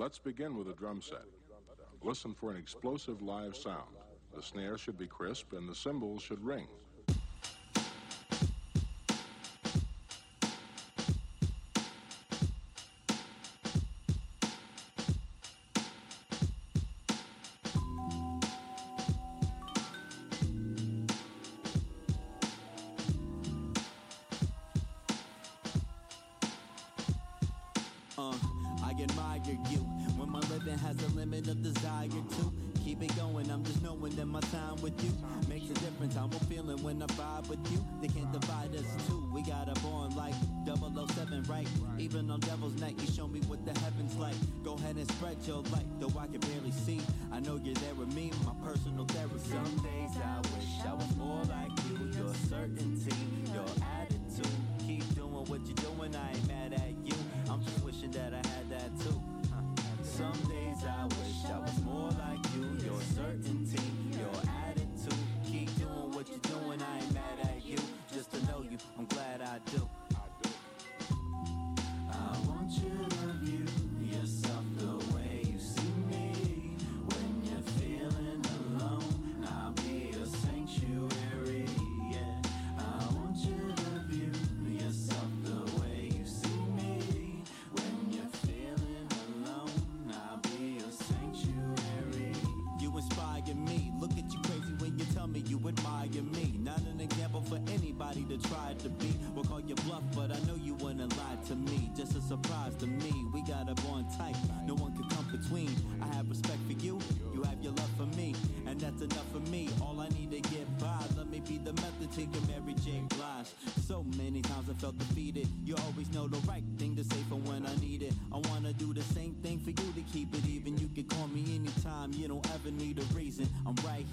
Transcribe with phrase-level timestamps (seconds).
[0.00, 1.26] Let's begin with a drum set.
[2.02, 3.98] Listen for an explosive live sound.
[4.34, 6.68] The snare should be crisp and the cymbals should ring.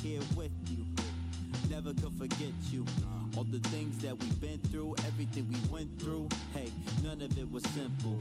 [0.01, 0.85] here with you.
[1.69, 2.85] Never could forget you.
[3.35, 6.27] All the things that we've been through, everything we went through.
[6.53, 6.71] Hey,
[7.03, 8.17] none of it was simple,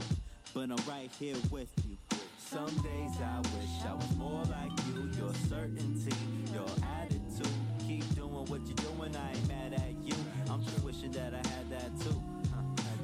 [0.53, 1.97] but I'm right here with you.
[2.37, 5.09] Some days I wish I was more like you.
[5.17, 6.15] Your certainty,
[6.53, 6.67] your
[7.01, 7.47] attitude.
[7.87, 10.15] Keep doing what you're doing, I ain't mad at you.
[10.49, 12.21] I'm just wishing that I had that too.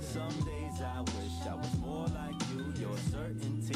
[0.01, 2.73] Some days I wish I was more like you.
[2.79, 3.75] Your certainty,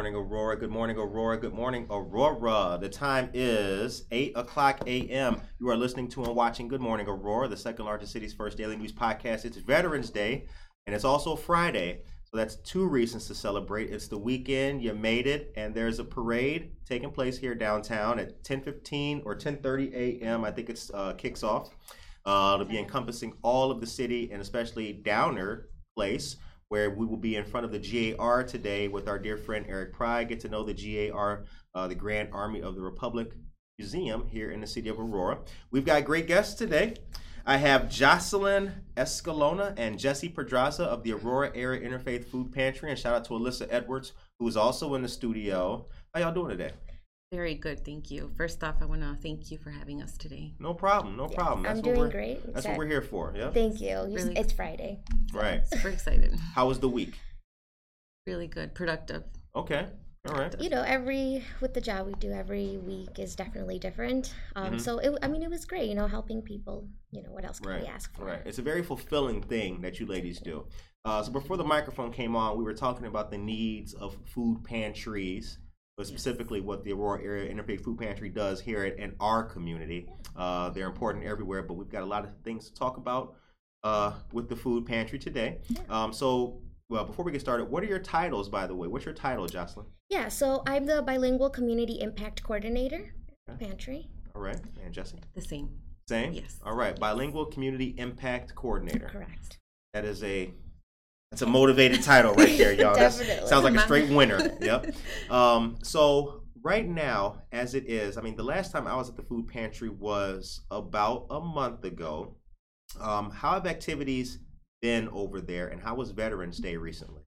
[0.00, 0.56] morning, Aurora.
[0.56, 1.36] Good morning, Aurora.
[1.36, 2.78] Good morning, Aurora.
[2.80, 5.42] The time is 8 o'clock a.m.
[5.58, 8.76] You are listening to and watching Good Morning, Aurora, the second largest city's first daily
[8.76, 9.44] news podcast.
[9.44, 10.46] It's Veterans Day,
[10.86, 12.00] and it's also Friday.
[12.24, 13.90] So that's two reasons to celebrate.
[13.90, 18.42] It's the weekend, you made it, and there's a parade taking place here downtown at
[18.42, 20.46] 10:15 or 10:30 a.m.
[20.46, 21.68] I think it's uh, kicks off.
[22.24, 26.36] Uh, it'll be encompassing all of the city and especially Downer Place,
[26.70, 29.92] where we will be in front of the GAR today with our dear friend Eric
[29.92, 30.22] Pry.
[30.22, 31.44] Get to know the GAR,
[31.74, 33.32] uh, the Grand Army of the Republic
[33.76, 35.40] Museum here in the city of Aurora.
[35.72, 36.94] We've got great guests today.
[37.44, 42.98] I have Jocelyn Escalona and Jesse Pedraza of the Aurora Area Interfaith Food Pantry, and
[42.98, 45.88] shout out to Alyssa Edwards, who is also in the studio.
[46.14, 46.72] How y'all doing today?
[47.32, 48.28] Very good, thank you.
[48.36, 50.52] First off, I want to thank you for having us today.
[50.58, 51.64] No problem, no problem.
[51.64, 52.52] I'm doing we're- great.
[52.54, 53.32] That's what we're here for.
[53.36, 53.52] Yeah.
[53.52, 53.88] Thank you.
[54.08, 54.36] You Really?
[54.36, 54.98] It's Friday.
[55.32, 55.62] Right.
[55.72, 56.34] Super excited.
[56.56, 57.14] How was the week?
[58.26, 59.22] Really good, productive.
[59.54, 59.86] Okay.
[60.28, 60.60] All right.
[60.60, 64.34] You know, every with the job we do every week is definitely different.
[64.56, 64.80] Um, Mhm.
[64.80, 65.88] So it, I mean, it was great.
[65.88, 66.88] You know, helping people.
[67.12, 67.82] You know, what else can Right.
[67.82, 68.24] we ask for?
[68.24, 68.42] Right.
[68.44, 70.66] It's a very fulfilling thing that you ladies do.
[71.04, 74.64] Uh, so before the microphone came on, we were talking about the needs of food
[74.64, 75.58] pantries,
[76.00, 80.08] but specifically what the Aurora Area Interfaith Food Pantry does here in our community.
[80.34, 83.34] Uh, they're important everywhere, but we've got a lot of things to talk about
[83.84, 85.58] uh, with the food pantry today.
[85.90, 88.88] Um, so, well, before we get started, what are your titles, by the way?
[88.88, 89.84] What's your title, Jocelyn?
[90.08, 90.28] Yeah.
[90.28, 93.12] So I'm the bilingual community impact coordinator.
[93.50, 93.66] Okay.
[93.66, 94.08] Pantry.
[94.34, 94.56] All right.
[94.82, 95.18] And Jesse?
[95.34, 95.68] The same.
[96.08, 96.32] Same?
[96.32, 96.60] Yes.
[96.64, 96.98] All right.
[96.98, 99.10] Bilingual Community Impact Coordinator.
[99.12, 99.58] Correct.
[99.92, 100.50] That is a
[101.30, 102.94] that's a motivated title right there, y'all.
[102.94, 103.46] Definitely.
[103.46, 104.56] sounds like a straight winner.
[104.60, 104.94] Yep.
[105.30, 109.16] Um, so right now, as it is, I mean, the last time I was at
[109.16, 112.34] the food pantry was about a month ago.
[113.00, 114.40] Um, how have activities
[114.82, 117.22] been over there, and how was Veterans Day recently?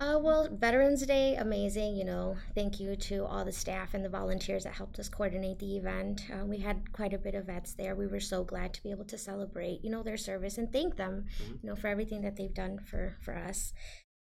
[0.00, 1.96] Uh, well, Veterans Day, amazing.
[1.96, 5.58] You know, thank you to all the staff and the volunteers that helped us coordinate
[5.58, 6.22] the event.
[6.32, 7.96] Uh, we had quite a bit of vets there.
[7.96, 10.94] We were so glad to be able to celebrate, you know, their service and thank
[10.96, 11.62] them, Mhm.
[11.62, 13.72] you know, for everything that they've done for for us.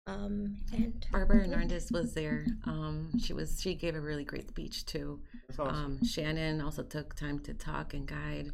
[0.07, 2.47] Um, and Barbara Hernandez was there.
[2.63, 3.61] Um, she was.
[3.61, 5.21] She gave a really great speech too.
[5.59, 5.67] Awesome.
[5.67, 8.51] Um, Shannon also took time to talk and guide.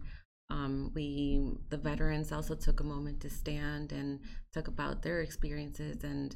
[0.50, 4.20] Um, we, the veterans, also took a moment to stand and
[4.54, 6.36] talk about their experiences and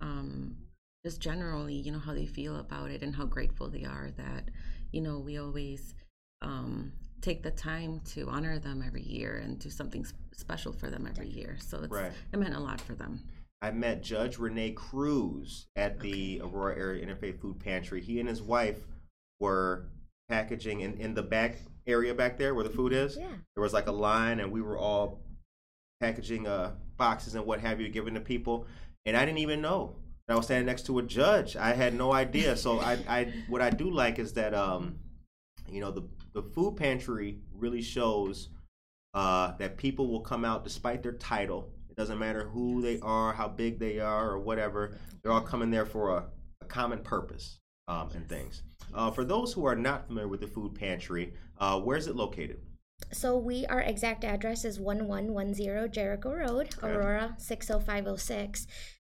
[0.00, 0.56] um,
[1.04, 4.48] just generally, you know, how they feel about it and how grateful they are that,
[4.92, 5.94] you know, we always
[6.42, 10.90] um, take the time to honor them every year and do something s- special for
[10.90, 11.56] them every year.
[11.60, 12.12] So it's, Right.
[12.32, 13.20] it meant a lot for them.
[13.60, 18.00] I met Judge Renee Cruz at the Aurora Area Interfaith Food Pantry.
[18.00, 18.78] He and his wife
[19.40, 19.88] were
[20.28, 21.56] packaging in, in the back
[21.86, 23.16] area back there where the food is.
[23.16, 25.20] yeah, There was like a line, and we were all
[26.00, 28.66] packaging uh, boxes and what have you, giving to people.
[29.08, 29.96] And I didn't even know
[30.26, 31.56] that I was standing next to a judge.
[31.56, 32.56] I had no idea.
[32.56, 34.98] So I, I what I do like is that um,
[35.70, 36.02] you know, the
[36.34, 38.50] the food pantry really shows
[39.14, 41.72] uh, that people will come out despite their title.
[41.90, 44.96] It doesn't matter who they are, how big they are, or whatever.
[45.22, 46.26] They're all coming there for a,
[46.60, 47.58] a common purpose
[47.88, 48.62] um, and things.
[48.94, 52.16] Uh, for those who are not familiar with the food pantry, uh, where is it
[52.16, 52.60] located?
[53.12, 56.88] So we our exact address is one one one zero Jericho Road, Okay.
[56.88, 58.66] Aurora six oh five oh six.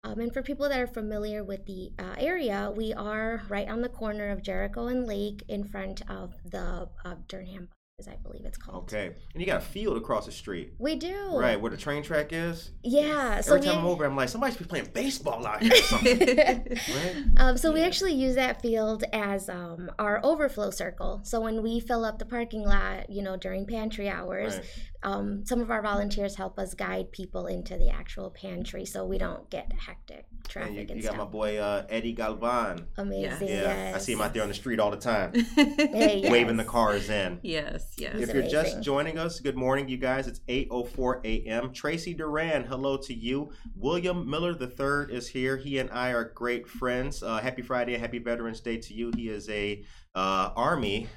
[0.05, 3.81] Um, and for people that are familiar with the uh, area, we are right on
[3.81, 7.69] the corner of Jericho and Lake, in front of the uh, Durham,
[7.99, 8.83] as I believe it's called.
[8.83, 11.39] Okay, and you got a field across the street, We do.
[11.39, 12.69] right where the train track is.
[12.83, 13.41] Yeah.
[13.41, 15.73] So Every time we, I'm over, I'm like, somebody should be playing baseball out here.
[15.73, 16.27] Or something.
[16.27, 17.15] right?
[17.37, 21.21] Um, so we actually use that field as um, our overflow circle.
[21.23, 24.65] So when we fill up the parking lot, you know, during pantry hours, Right.
[25.05, 29.19] Um, some of our volunteers help us guide people into the actual pantry, so we
[29.19, 32.87] don't get hectic And traffic you, and, you got my boy uh, Eddie Galvan.
[32.97, 33.47] Amazing.
[33.47, 36.63] Yeah, I see him out there on the street all the time, Hey, waving the
[36.63, 37.39] cars in.
[37.43, 38.17] yes, yes.
[38.17, 40.25] He's If you're just joining us, good morning, you guys.
[40.25, 41.71] It's 8:04 a.m.
[41.71, 43.51] Tracy Duran, hello to you.
[43.75, 45.55] William Miller III is here.
[45.55, 47.21] He and I are great friends.
[47.21, 49.11] Uh, happy Friday, and happy Veterans Day to you.
[49.15, 49.83] He is a
[50.15, 51.07] uh, Army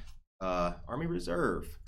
[0.43, 1.79] uh, Army Reserve.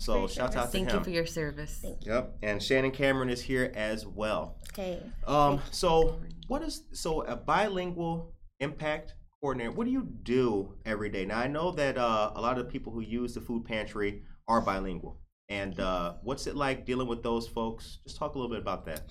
[0.00, 0.62] So For shout sure.
[0.62, 0.98] out to Thank him.
[0.98, 1.78] you for your service.
[1.82, 2.12] Thank you.
[2.12, 4.56] Yep, and Shannon Cameron is here as well.
[4.72, 4.98] Okay.
[5.26, 9.72] Um, so what is so a bilingual impact coordinator?
[9.72, 11.26] What do you do every day?
[11.26, 14.22] Now I know that uh, a lot of the people who use the food pantry
[14.48, 17.98] are bilingual, and uh, what's it like dealing with those folks?
[18.04, 19.02] Just talk a little bit about that.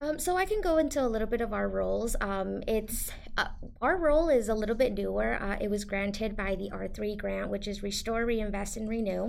[0.00, 2.16] Um, so I can go into a little bit of our roles.
[2.22, 3.48] Um, it's uh,
[3.82, 5.34] our role is a little bit newer.
[5.34, 9.28] Uh, it was granted by the R3 grant, which is Restore, Reinvest, and Renew.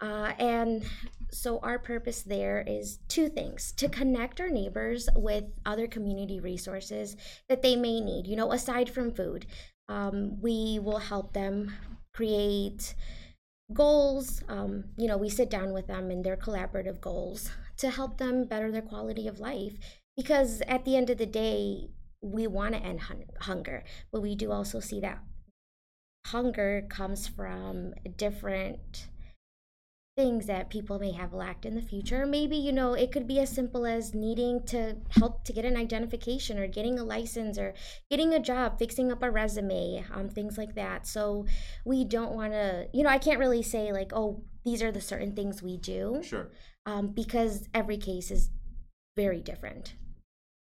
[0.00, 0.84] Uh, and
[1.30, 7.16] so our purpose there is two things: to connect our neighbors with other community resources
[7.48, 8.26] that they may need.
[8.26, 9.46] You know, aside from food,
[9.88, 11.72] um, we will help them
[12.14, 12.94] create
[13.72, 14.42] goals.
[14.48, 18.44] Um, you know, we sit down with them and their collaborative goals to help them
[18.44, 19.74] better their quality of life.
[20.16, 21.88] because at the end of the day,
[22.20, 25.20] we want to end hun- hunger, but we do also see that
[26.26, 29.08] hunger comes from different
[30.18, 32.26] things that people may have lacked in the future.
[32.26, 35.76] Maybe, you know, it could be as simple as needing to help to get an
[35.76, 37.72] identification or getting a license or
[38.10, 41.06] getting a job, fixing up a resume, um, things like that.
[41.06, 41.46] So
[41.84, 45.00] we don't want to, you know, I can't really say like, oh, these are the
[45.00, 46.50] certain things we do Sure.
[46.84, 48.50] um, because every case is
[49.16, 49.94] very different.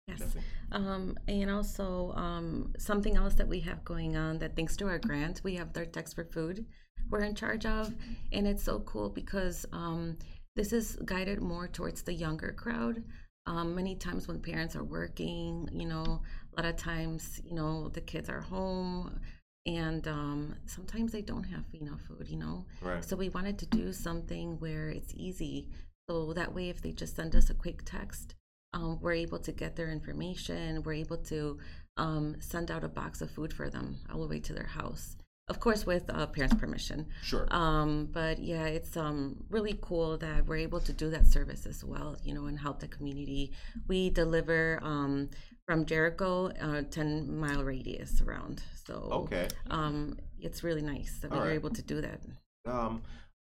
[0.06, 0.22] Yes.
[0.70, 4.98] Um, and also um, something else that we have going on that thanks to our
[4.98, 6.66] grant, we have their text for food
[7.08, 7.94] we're in charge of.
[8.32, 10.18] And it's so cool because um,
[10.56, 13.02] this is guided more towards the younger crowd.
[13.46, 16.20] Um, many times when parents are working, you know,
[16.52, 19.18] a lot of times, you know, the kids are home
[19.66, 22.64] and um, sometimes they don't have enough food, you know.
[22.80, 23.04] Right.
[23.04, 25.68] So we wanted to do something where it's easy.
[26.08, 28.34] So that way, if they just send us a quick text,
[28.72, 30.82] um, we're able to get their information.
[30.82, 31.58] We're able to
[31.96, 35.16] um, send out a box of food for them all the way to their house.
[35.50, 37.08] Of course, with uh, parents' permission.
[37.22, 37.48] Sure.
[37.50, 41.82] Um, but yeah, it's um, really cool that we're able to do that service as
[41.82, 43.50] well, you know, and help the community.
[43.88, 45.28] We deliver um,
[45.66, 48.62] from Jericho, uh, 10 mile radius around.
[48.86, 49.48] So okay.
[49.70, 51.54] um, it's really nice that we All were right.
[51.56, 52.20] able to do that.
[52.64, 53.02] Um,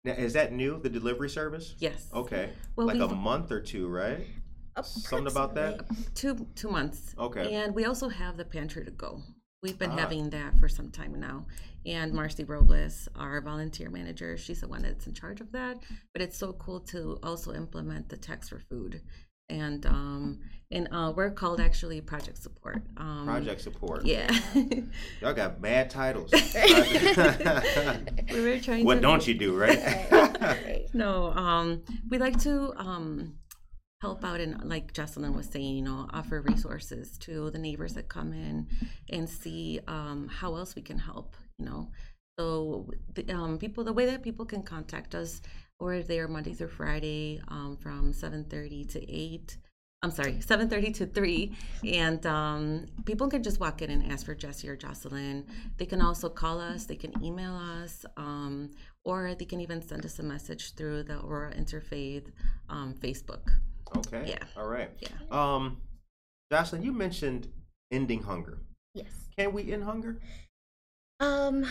[0.04, 0.80] now, is that new?
[0.80, 1.76] The delivery service?
[1.78, 2.10] Yes.
[2.12, 2.50] Okay.
[2.76, 4.26] Well, like a month or two, right?
[4.84, 5.82] Something about that?
[6.16, 7.14] Two two months.
[7.20, 7.54] Okay.
[7.54, 9.22] And we also have the pantry to go.
[9.62, 9.98] We've been Ah.
[9.98, 11.46] having that for some time now.
[11.86, 15.78] And Marcy Robles, our volunteer manager, she's the one that's in charge of that.
[16.14, 19.02] But it's so cool to also implement the text for food.
[19.50, 20.40] And um
[20.72, 22.82] and uh we're called actually project support.
[22.98, 24.06] Um Project support.
[24.06, 24.32] Yeah.
[25.22, 26.32] Y'all got mad titles.
[26.32, 29.80] we were trying what to don't you do, right?
[30.12, 30.88] Right.
[30.94, 33.36] No, um, we like to um,
[34.02, 38.10] help out and, like Jocelyn was saying, you know, offer resources to the neighbors that
[38.10, 38.68] come in
[39.10, 41.36] and see um, how else we can help.
[41.60, 41.92] You know,
[42.40, 45.42] so the, um, people, the way that people can contact us,
[45.80, 49.58] or they are Monday through Friday um, from seven thirty to eight.
[50.04, 54.26] I'm sorry, seven thirty to three, and um, people can just walk in and ask
[54.26, 55.46] for Jesse or Jocelyn.
[55.78, 56.86] They can also call us.
[56.86, 58.72] They can email us, um,
[59.06, 62.32] or they can even send us a message through the Aurora Interfaith
[62.68, 63.52] um, Facebook.
[63.98, 64.24] Okay.
[64.28, 64.44] Yeah.
[64.58, 64.90] All right.
[65.00, 65.10] Yeah.
[65.32, 65.78] Um,
[66.52, 67.48] Jocelyn, you mentioned
[67.92, 68.60] ending hunger.
[68.94, 69.12] Yes.
[69.38, 70.20] Can we end hunger?
[71.20, 71.66] Um,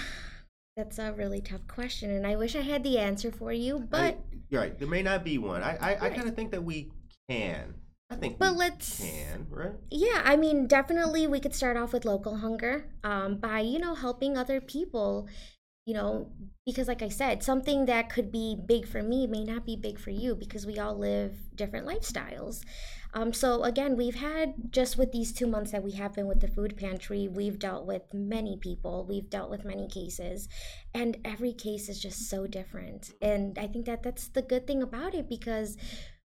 [0.77, 4.01] that's a really tough question, and I wish I had the answer for you, but
[4.01, 4.17] I,
[4.49, 4.79] you're right.
[4.79, 5.63] There may not be one.
[5.63, 6.91] I I, I kind of think that we
[7.29, 7.75] can.
[8.11, 9.73] I think but we let's can, right?
[9.91, 13.95] Yeah, I mean, definitely we could start off with local hunger um, by, you know,
[13.95, 15.29] helping other people,
[15.87, 16.31] you know,
[16.67, 19.99] because like I said, something that could be big for me may not be big
[19.99, 22.63] for you because we all live different lifestyles.
[23.13, 26.41] Um, so again, we've had just with these two months that we have been with
[26.41, 30.49] the food pantry, we've dealt with many people, we've dealt with many cases,
[30.95, 33.11] and every case is just so different.
[33.21, 35.77] And I think that that's the good thing about it because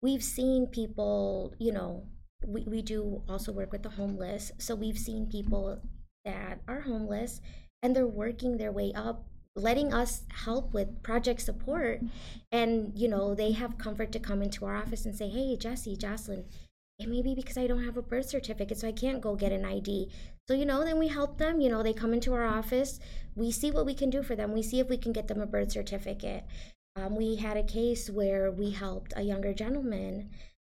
[0.00, 2.04] we've seen people, you know,
[2.46, 4.52] we, we do also work with the homeless.
[4.58, 5.82] So we've seen people
[6.24, 7.40] that are homeless
[7.82, 9.26] and they're working their way up,
[9.56, 12.00] letting us help with project support.
[12.52, 15.96] And, you know, they have comfort to come into our office and say, hey, Jesse,
[15.96, 16.44] Jocelyn,
[16.98, 19.52] it may be because I don't have a birth certificate, so I can't go get
[19.52, 20.10] an ID.
[20.46, 21.60] So, you know, then we help them.
[21.60, 23.00] You know, they come into our office.
[23.34, 24.52] We see what we can do for them.
[24.52, 26.44] We see if we can get them a birth certificate.
[26.96, 30.30] Um, we had a case where we helped a younger gentleman,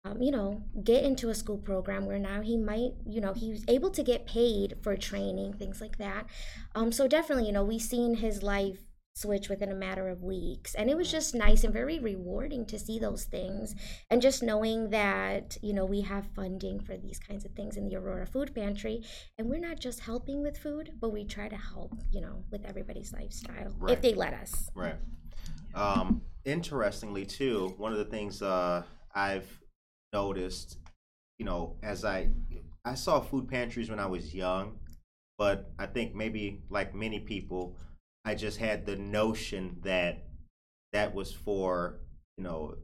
[0.06, 3.50] um, you know, get into a school program where now he might, you know, he
[3.50, 6.28] was able to get paid for training, things like that.
[6.76, 8.80] Um, so definitely, you know, we've seen his life
[9.16, 12.78] switch within a matter of weeks and it was just nice and very rewarding to
[12.78, 13.74] see those things
[14.10, 17.88] and just knowing that you know we have funding for these kinds of things in
[17.88, 19.02] the aurora food pantry
[19.38, 22.66] and we're not just helping with food but we try to help you know with
[22.66, 23.94] everybody's lifestyle Right.
[23.94, 24.98] if they let us Right.
[25.76, 28.84] Um, interestingly, too, one of the things uh,
[29.14, 29.62] I've
[30.15, 30.77] noticed,
[31.39, 32.29] you know, as I
[32.86, 34.79] I saw food pantries when I was young,
[35.38, 37.75] but I think maybe like many people,
[38.24, 40.24] I just had the notion that
[40.93, 42.00] that was for
[42.38, 42.75] you know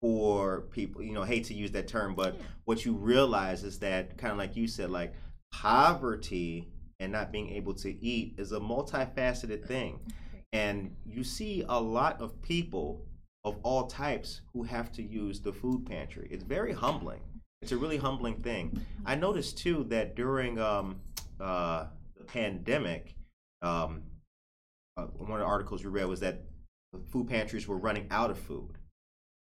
[0.00, 1.02] for people.
[1.02, 4.38] You know, hate to use that term, but what you realize is that kind of
[4.38, 5.14] like you said, like
[5.52, 6.68] poverty
[7.00, 9.98] and not being able to eat is a multifaceted thing.
[10.52, 13.04] And you see a lot of people
[13.44, 16.28] of all types who have to use the food pantry.
[16.30, 17.20] It's very humbling.
[17.62, 18.80] It's a really humbling thing.
[19.06, 21.00] I noticed too that during um,
[21.40, 23.14] uh, the pandemic,
[23.62, 24.02] um,
[24.96, 26.42] uh, one of the articles we read was that
[26.92, 28.78] the food pantries were running out of food.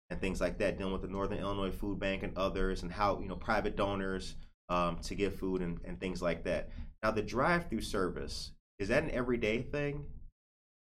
[0.09, 3.19] and things like that, dealing with the Northern Illinois Food Bank and others, and how
[3.19, 4.35] you know private donors
[4.69, 6.69] um, to give food and, and things like that.
[7.03, 10.05] Now, the drive-through service is that an everyday thing,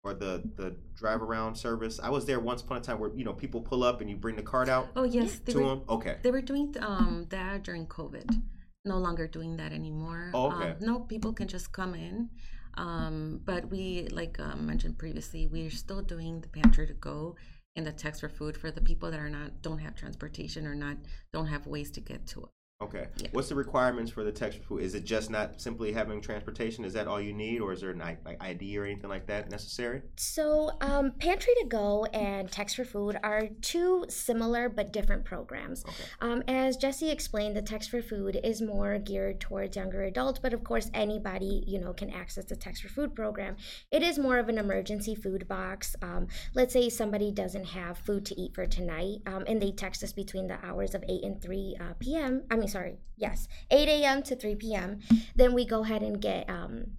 [0.04, 1.99] or the the drive around service?
[2.02, 4.16] I was there once upon a time where you know people pull up and you
[4.16, 5.82] bring the cart out Oh yes, to were, them.
[5.88, 8.42] Okay, they were doing um that during COVID.
[8.84, 10.30] No longer doing that anymore.
[10.34, 10.70] Oh, okay.
[10.73, 12.28] Um, no, people can just come in.
[12.76, 17.37] Um, but we, like um, mentioned previously, we're still doing the pantry to go
[17.76, 20.75] and the text for food for the people that are not don't have transportation or
[20.75, 20.96] not
[21.32, 22.49] don't have ways to get to it.
[22.84, 23.08] Okay.
[23.16, 23.28] Yeah.
[23.32, 24.82] What's the requirements for the text for food?
[24.82, 26.84] Is it just not simply having transportation?
[26.84, 29.50] Is that all you need, or is there an like ID or anything like that
[29.50, 30.02] necessary?
[30.16, 35.84] So, um, Pantry to Go and Text for Food are two similar but different programs.
[35.84, 36.04] Okay.
[36.20, 40.52] Um, as Jesse explained, the Text for Food is more geared towards younger adults, but
[40.52, 43.56] of course, anybody you know can access the Text for Food program.
[43.90, 45.96] It is more of an emergency food box.
[46.02, 50.02] Um, let's say somebody doesn't have food to eat for tonight, um, and they text
[50.02, 52.42] us between the hours of 8 and 3 uh, p.m.
[52.50, 54.23] I mean, sorry, yes, 8 a.m.
[54.25, 55.00] to 3 p.m.
[55.35, 56.49] Then we go ahead and get.
[56.49, 56.97] Um,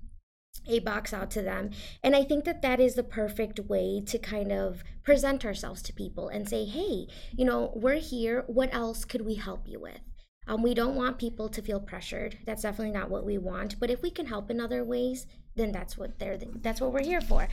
[0.67, 1.69] a box out to them.
[2.03, 5.93] And I think that that is the perfect way to kind of present ourselves to
[5.93, 8.43] people and say, hey, you know, we're here.
[8.47, 9.99] What else could we help you with?
[10.47, 12.37] Um, we don't want people to feel pressured.
[12.45, 13.79] That's definitely not what we want.
[13.79, 17.03] But if we can help in other ways, then that's what they're that's what we're
[17.03, 17.47] here for.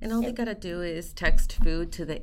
[0.00, 2.22] And all they gotta do is text food to the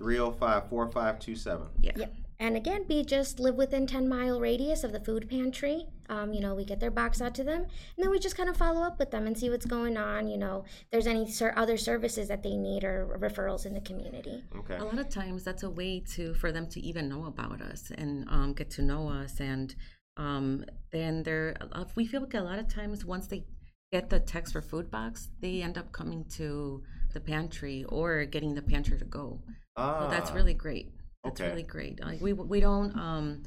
[0.00, 0.70] 888-305-4527.
[0.70, 1.66] 305-4527.
[1.82, 1.92] Yeah.
[1.96, 2.14] Yep.
[2.40, 5.86] And again, we just live within 10 mile radius of the food pantry.
[6.08, 8.48] Um, you know, we get their box out to them, and then we just kind
[8.48, 10.26] of follow up with them and see what's going on.
[10.26, 13.80] You know, if there's any ser- other services that they need or referrals in the
[13.82, 14.42] community.
[14.56, 14.76] Okay.
[14.76, 17.92] A lot of times that's a way to for them to even know about us
[17.96, 19.74] and um, get to know us and
[20.16, 23.44] um, then they're uh, we feel like a lot of times once they
[23.92, 28.54] get the text for food box they end up coming to the pantry or getting
[28.54, 29.40] the pantry to go
[29.80, 30.92] Ah, so that's really great
[31.24, 31.50] that's okay.
[31.50, 33.42] really great like we we don't um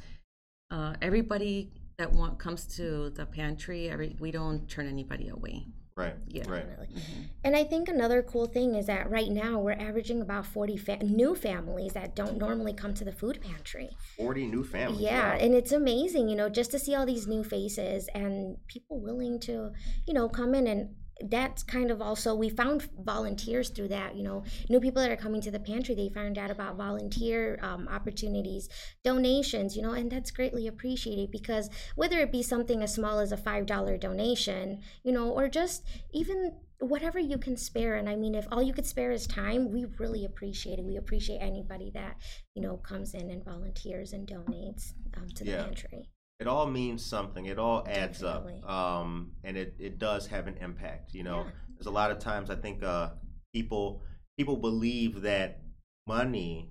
[0.72, 6.16] uh everybody that want comes to the pantry every we don't turn anybody away right.
[6.28, 6.50] Yeah.
[6.50, 6.68] Right.
[6.68, 7.04] Definitely.
[7.44, 11.04] And I think another cool thing is that right now we're averaging about 40 fa-
[11.04, 13.92] new families that don't normally come to the food pantry.
[14.18, 15.02] 40 new families.
[15.02, 15.40] Yeah, wow.
[15.40, 19.40] and it's amazing, you know, just to see all these new faces and people willing
[19.42, 19.72] to,
[20.08, 20.96] you know, come in and
[21.30, 24.44] that's kind of also we found volunteers through that you know.
[24.70, 28.70] New people that are coming to the pantry they found out about volunteer um, opportunities
[29.04, 33.32] donations you know and that's greatly appreciated because whether it be something as small as
[33.32, 38.16] a five dollar donation you know or just even whatever you can spare and i
[38.16, 40.86] mean if all you could spare is time we really appreciate it.
[40.86, 42.18] We appreciate anybody that
[42.56, 45.64] you know comes in and volunteers and donates um, to the Yeah.
[45.64, 46.10] pantry
[46.40, 47.46] it all means something.
[47.46, 48.62] It all adds Definitely.
[48.64, 48.70] up.
[48.70, 51.14] Um, and it, it does have an impact.
[51.14, 51.52] You know, Yeah.
[51.76, 53.12] there's a lot of times I think uh,
[53.54, 54.02] people
[54.38, 55.62] people believe that
[56.08, 56.70] money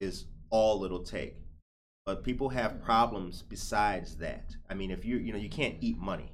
[0.00, 1.36] is all it'll take.
[2.06, 4.56] But people have problems besides that.
[4.68, 6.32] I mean, if you you know, you can't eat money.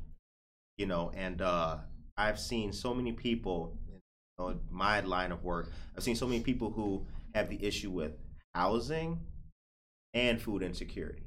[0.78, 1.78] You know, and uh,
[2.16, 4.00] I've seen so many people you
[4.38, 5.70] know, in my line of work.
[5.96, 8.12] I've seen so many people who have the issue with
[8.54, 9.20] housing
[10.14, 11.22] and food insecurity.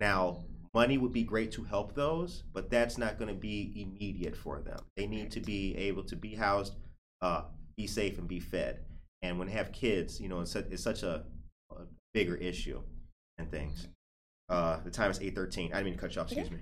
[0.00, 4.36] Now, money would be great to help those, but that's not going to be immediate
[4.36, 4.78] for them.
[4.96, 6.74] They need to be able to be housed,
[7.20, 7.42] uh,
[7.76, 8.80] be safe, and be fed.
[9.22, 11.24] And when they have kids, you know, it's, such it's such a,
[11.70, 11.82] a
[12.14, 12.80] bigger issue
[13.36, 13.88] and things.
[14.48, 15.72] Uh, the time is eight thirteen.
[15.72, 16.32] I didn't mean to cut you off.
[16.32, 16.60] Excuse me.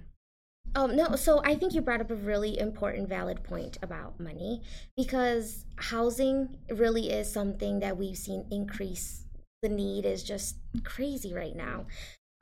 [0.74, 4.61] Um, no, so I think you brought up a really important, valid point about money
[4.96, 9.24] because housing really is something that we've seen increase.
[9.62, 11.87] The need is just crazy right now.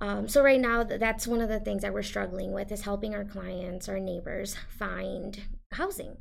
[0.00, 3.14] Um, so right now, that's one of the things that we're struggling with is helping
[3.14, 6.18] our clients, our neighbors find housing.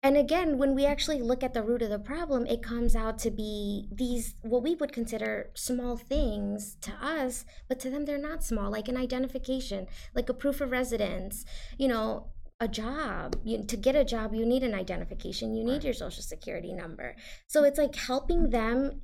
[0.00, 3.18] And again, when we actually look at the root of the problem, it comes out
[3.20, 8.16] to be these, what we would consider small things to us, but to them, they're
[8.16, 11.44] not small, like an identification, like a proof of residence,
[11.78, 12.28] you know,
[12.60, 13.36] a job.
[13.42, 17.16] You, to get a job, you need an identification, you need your social security number.
[17.48, 19.00] So it's like helping them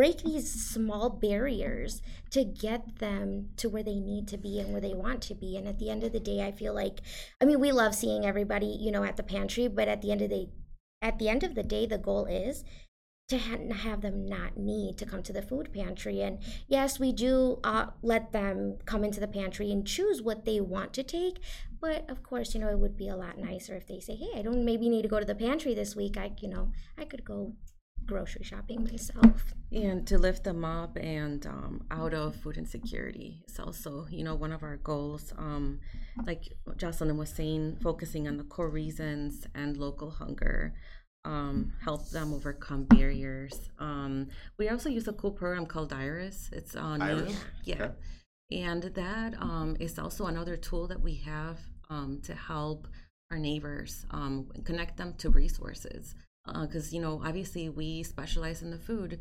[0.00, 4.80] break these small barriers to get them to where they need to be and where
[4.80, 5.58] they want to be.
[5.58, 7.02] And at the end of the day i feel like
[7.38, 10.22] i mean we love seeing everybody you know at the pantry but at the end
[10.22, 10.48] of the
[11.02, 12.64] at the end of the day the goal is
[13.28, 16.22] to ha- have them not need to come to the food pantry.
[16.22, 20.62] And yes we do uh, let them come into the pantry and choose what they
[20.62, 21.40] want to take.
[21.78, 24.32] But of course you know it would be a lot nicer if they say hey
[24.38, 26.16] i don't maybe need to go to the pantry this week.
[26.16, 27.52] I you know i could go
[28.10, 33.60] grocery shopping myself and to lift them up and um, out of food insecurity is
[33.60, 35.78] also you know one of our goals um,
[36.26, 40.74] like jocelyn was saying focusing on the core reasons and local hunger
[41.24, 43.70] um, help them overcome barriers.
[43.78, 46.48] Um, we also use a cool program called Iris.
[46.50, 47.36] It's on Iris?
[47.64, 47.74] Yeah.
[47.74, 47.92] Okay.
[48.52, 51.58] And that um, is also another tool that we have
[51.90, 52.88] um, to help
[53.30, 56.14] our neighbors um, connect them to resources.
[56.46, 59.20] Because, you know, obviously we specialize in the food,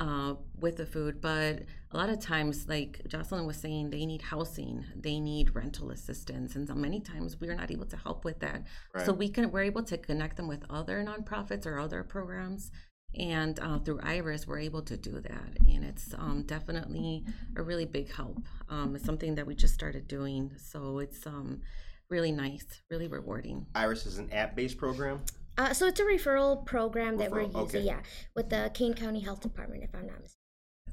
[0.00, 4.22] uh, with the food, but a lot of times, like Jocelyn was saying, they need
[4.22, 8.24] housing, they need rental assistance, and so many times we are not able to help
[8.24, 8.62] with that.
[9.04, 12.72] So we can we're able to connect them with other nonprofits or other programs,
[13.14, 17.24] and uh, through Iris, we're able to do that, and it's um, definitely
[17.56, 18.38] a really big help.
[18.70, 21.60] Um, it's something that we just started doing, so it's um,
[22.08, 23.66] really nice, really rewarding.
[23.74, 25.20] Iris is an app-based program.
[25.58, 27.80] Uh, so it's a referral program that we're using, okay.
[27.80, 28.00] yeah,
[28.34, 30.36] with the Kane County Health Department, if I'm not mistaken.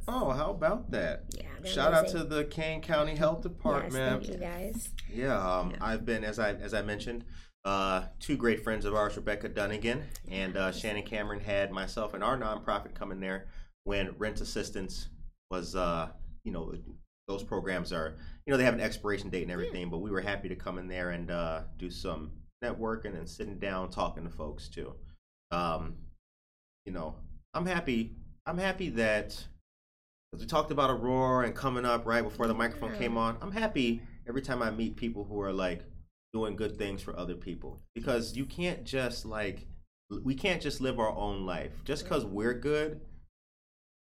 [0.09, 1.25] Oh, how about that?
[1.35, 3.93] Yeah, Shout out to the Kane County Health Department.
[3.93, 4.89] Yes, thank you guys.
[5.13, 5.77] Yeah, um, Yeah.
[5.81, 7.25] I've been as I as I mentioned,
[7.65, 12.23] uh, two great friends of ours, Rebecca Dunnigan and uh, Shannon Cameron, had myself and
[12.23, 13.47] our nonprofit come in there
[13.83, 15.09] when rent assistance
[15.51, 16.09] was, uh,
[16.45, 16.73] you know,
[17.27, 18.15] those programs are,
[18.45, 20.77] you know, they have an expiration date and everything, but we were happy to come
[20.77, 22.31] in there and uh, do some
[22.63, 24.93] networking and sitting down talking to folks too.
[25.51, 25.95] Um,
[26.85, 27.15] you know,
[27.53, 28.15] I'm happy.
[28.45, 29.45] I'm happy that
[30.33, 32.97] as we talked about Aurora and coming up right before the microphone Yeah.
[32.99, 33.37] came on.
[33.41, 35.83] I'm happy every time I meet people who are like
[36.33, 39.65] doing good things for other people because you can't just like
[40.23, 43.01] we can't just live our own life just because we're good.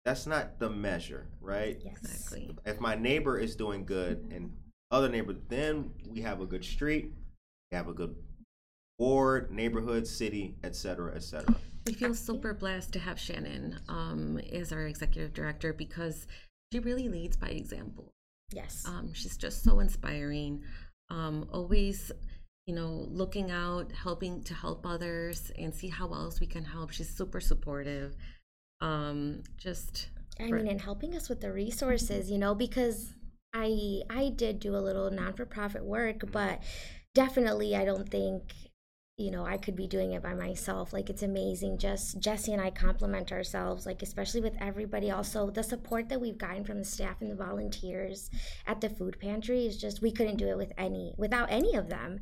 [0.06, 1.80] That's not the measure, right?
[1.84, 1.98] Yes.
[2.02, 2.58] Exactly.
[2.66, 4.52] If my neighbor is doing good and
[4.90, 7.12] other neighbor then we have a good street,
[7.72, 8.16] we have a good
[9.02, 11.56] ward, neighborhood, city, etc., etc.
[11.88, 16.28] We feel super blessed to have Shannon um, as our executive director because
[16.72, 18.12] she really leads by example.
[18.54, 18.84] Yes.
[18.88, 20.62] Um, she's just so inspiring.
[21.10, 22.12] Um, always,
[22.68, 26.92] you know, looking out, helping to help others and see how else we can help.
[26.92, 28.16] She's super supportive.
[28.82, 30.10] Um, just
[30.40, 30.54] I Right.
[30.54, 33.16] mean, and helping us with the resources, you know, because
[33.54, 36.62] I I did do a little non for profit work, but
[37.16, 38.54] definitely I don't think
[39.18, 40.94] you know I could be doing it by myself.
[40.94, 41.78] Like it's amazing.
[41.78, 45.12] Just Jesse and I complement ourselves, like especially with everybody.
[45.12, 48.30] Also, the support that we've gotten from the staff and the volunteers
[48.68, 51.90] at the food pantry is just we couldn't do it with any without any of
[51.90, 52.20] them.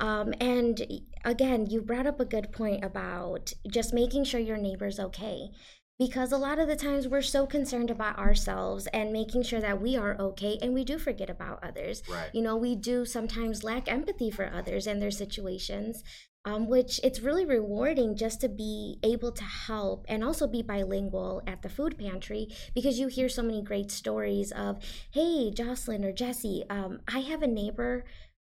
[0.00, 0.84] Um, and
[1.24, 5.50] again, you brought up a good point about just making sure your neighbor's okay
[5.98, 9.80] because a lot of the times we're so concerned about ourselves and making sure that
[9.80, 12.02] we are okay and we do forget about others.
[12.08, 12.30] Right.
[12.32, 16.02] you know we do sometimes lack empathy for others and their situations
[16.46, 21.42] um, which it's really rewarding just to be able to help and also be bilingual
[21.46, 24.78] at the food pantry because you hear so many great stories of
[25.12, 28.04] hey jocelyn or jesse um, i have a neighbor.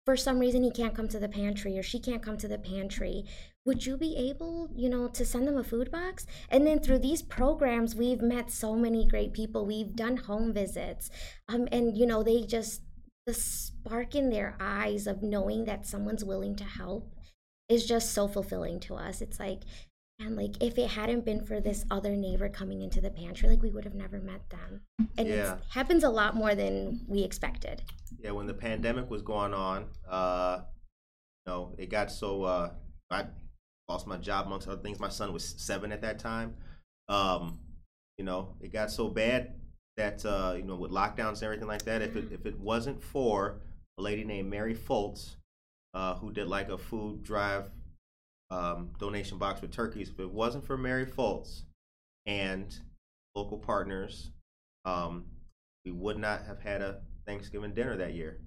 [0.04, 2.56] For some reason he can't come to the pantry or she can't come to the
[2.56, 3.24] pantry
[3.68, 6.26] would you be able you know to send them a food box?
[6.48, 9.66] And then through these programs we've met so many great people.
[9.66, 11.10] We've done home visits
[11.50, 12.80] um, and you know they just
[13.26, 17.14] the spark in their eyes of knowing that someone's willing to help
[17.68, 19.20] is just so fulfilling to us.
[19.20, 19.64] It's like
[20.18, 23.62] and like if it hadn't been for this other neighbor coming into the pantry like
[23.62, 24.80] we would have never met them.
[25.18, 25.56] And Yeah.
[25.56, 27.82] it happens a lot more than we expected.
[28.18, 30.62] Yeah, when the pandemic was going on, uh,
[31.44, 32.70] you know, it got so uh,
[33.10, 33.26] I
[33.88, 35.00] lost my job amongst other things.
[35.00, 36.54] My son was seven at that time.
[37.08, 37.58] Um,
[38.18, 39.54] you know, it got so bad
[39.96, 43.02] that uh, you know, with lockdowns and everything like that, if it if it wasn't
[43.02, 43.60] for
[43.98, 45.36] a lady named Mary Foltz,
[45.94, 47.70] uh, who did like a food drive
[48.50, 51.62] um, donation box with turkeys, if it wasn't for Mary Foltz
[52.26, 52.78] and
[53.34, 54.30] local partners,
[54.84, 55.24] um,
[55.84, 58.40] we would not have had a Thanksgiving dinner that year.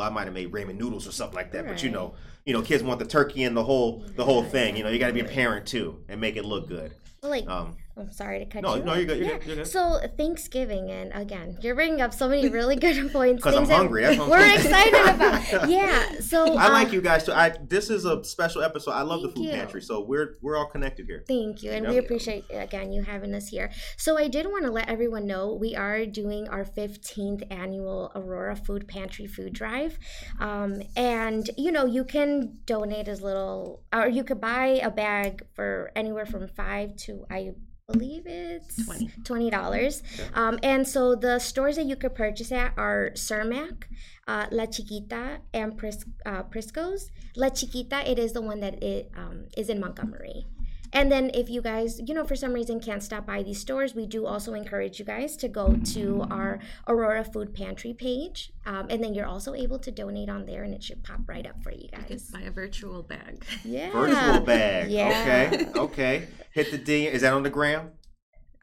[0.00, 2.14] Well, I might have made ramen noodles or something like that, but you know,
[2.46, 4.74] you know, kids want the turkey and the whole the whole thing.
[4.74, 6.94] You know, you got to be a parent too and make it look good.
[7.22, 8.96] like Um, I'm sorry to cut No, you no, off.
[8.98, 9.38] you're good, you're yeah.
[9.38, 9.66] good, you're good.
[9.66, 13.42] So Thanksgiving, and again, you're bringing up so many really good points.
[13.42, 15.68] 'Cause I'm that hungry, that's I'm We're excited about.
[15.70, 16.20] Yeah.
[16.20, 17.32] So I like um, you guys too.
[17.32, 18.92] I this is a special episode.
[18.92, 19.50] I love the food you.
[19.52, 21.24] pantry, so we're we're all connected here.
[21.26, 23.70] Thank you, and we appreciate again you having us here.
[23.96, 28.56] So I did want to let everyone know we are doing our 15th annual Aurora
[28.56, 29.98] Food Pantry food drive,
[30.40, 35.42] um, and you know you can donate as little, or you could buy a bag
[35.54, 37.52] for anywhere from five to I
[37.92, 39.10] believe it's Twenty.
[39.24, 40.02] twenty dollars.
[40.34, 43.84] Um, and so the stores that you could purchase at are Cermak,
[44.28, 47.10] uh, La Chiquita, and Pris- uh, Prisco's.
[47.36, 50.46] La Chiquita, it is the one that it um, is in Montgomery.
[50.92, 53.94] And then if you guys, you know, for some reason can't stop by these stores,
[53.94, 58.52] we do also encourage you guys to go to our Aurora Food Pantry page.
[58.66, 61.46] Um, and then you're also able to donate on there and it should pop right
[61.46, 62.08] up for you guys.
[62.08, 63.44] Just buy a virtual bag.
[63.64, 63.92] Yeah.
[63.92, 64.90] Virtual bag.
[64.90, 65.48] Yeah.
[65.48, 65.78] Okay.
[65.78, 66.28] Okay.
[66.52, 67.06] Hit the D.
[67.06, 67.92] Is that on the gram?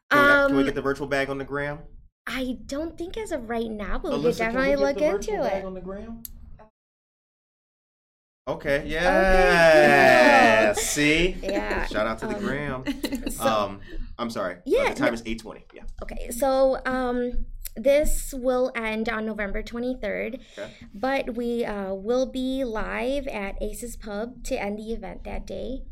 [0.09, 1.79] Can, we, can we Um, get the virtual bag on the gram?
[2.27, 4.97] I don't think as of right now, but we could Alyssa, can definitely get look
[4.97, 6.17] the into bag it.
[8.47, 8.77] On the gram?
[8.81, 8.87] Okay.
[8.87, 10.73] Yeah.
[10.73, 10.83] cool.
[10.83, 11.35] See.
[11.43, 11.85] Yeah.
[11.87, 12.83] Shout out to the Um, gram.
[13.31, 13.81] So, um,
[14.17, 14.55] I'm sorry.
[14.55, 15.63] Uh, Yeah, the time no- is 8:20.
[15.73, 15.83] Yeah.
[16.01, 20.71] okay, so um, this will end on November 23rd, Okay.
[20.93, 25.83] but we uh, will be live at Ace's Pub to end the event that day.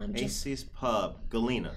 [0.00, 1.72] Um, just, AC's Pub, Galena.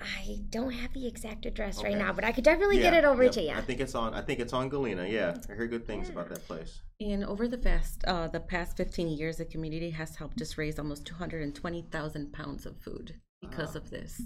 [0.00, 3.24] I don't have the exact address right now, but I could definitely get it over
[3.24, 3.32] yep.
[3.32, 3.50] to you.
[3.50, 4.14] I think it's on.
[4.14, 5.06] I think it's on Galena.
[5.06, 6.80] Yeah, I hear good things about that place.
[7.00, 10.78] And over the past uh, the past 15 years, the community has helped us raise
[10.78, 14.22] almost 220,000 pounds of food because of this.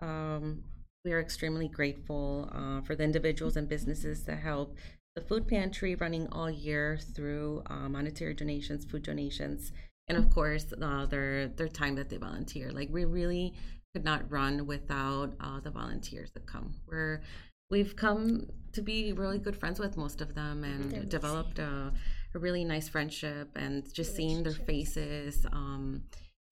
[0.00, 0.64] Um,
[1.04, 4.76] we are extremely grateful uh, for the individuals and businesses that help
[5.14, 9.72] the food pantry running all year through uh, monetary donations, food donations,
[10.08, 12.72] and of course uh, their their time that they volunteer.
[12.72, 13.54] Like we really
[13.94, 16.74] could not run without uh, the volunteers that come.
[16.86, 17.22] We're
[17.70, 21.92] we've come to be really good friends with most of them and developed a,
[22.34, 26.02] a really nice friendship and just seeing their faces um,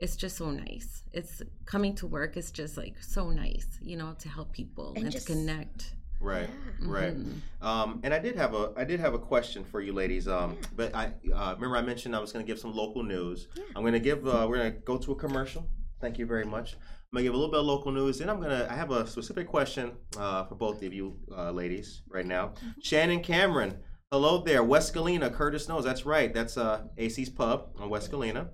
[0.00, 4.14] it's just so nice it's coming to work is just like so nice you know
[4.18, 6.48] to help people And and, just- to connect Right,
[6.82, 7.16] right.
[7.18, 7.40] Mhm.
[7.60, 10.28] Um, and I did have a I did have a question for you ladies.
[10.28, 13.48] Um, but I uh, remember I mentioned I was going to give some local news.
[13.74, 15.66] I'm going to give uh, we're going to go to a commercial.
[16.00, 16.76] Thank you very much.
[17.12, 18.90] I'm to give a little bit of local news, and I'm going to I have
[18.90, 22.54] a specific question uh, for both of you uh, ladies right now.
[22.82, 23.76] Shannon Cameron,
[24.10, 24.64] hello there.
[24.64, 26.32] West Galena, Curtis knows that's right.
[26.32, 28.48] That's uh, AC's Pub on West Galena.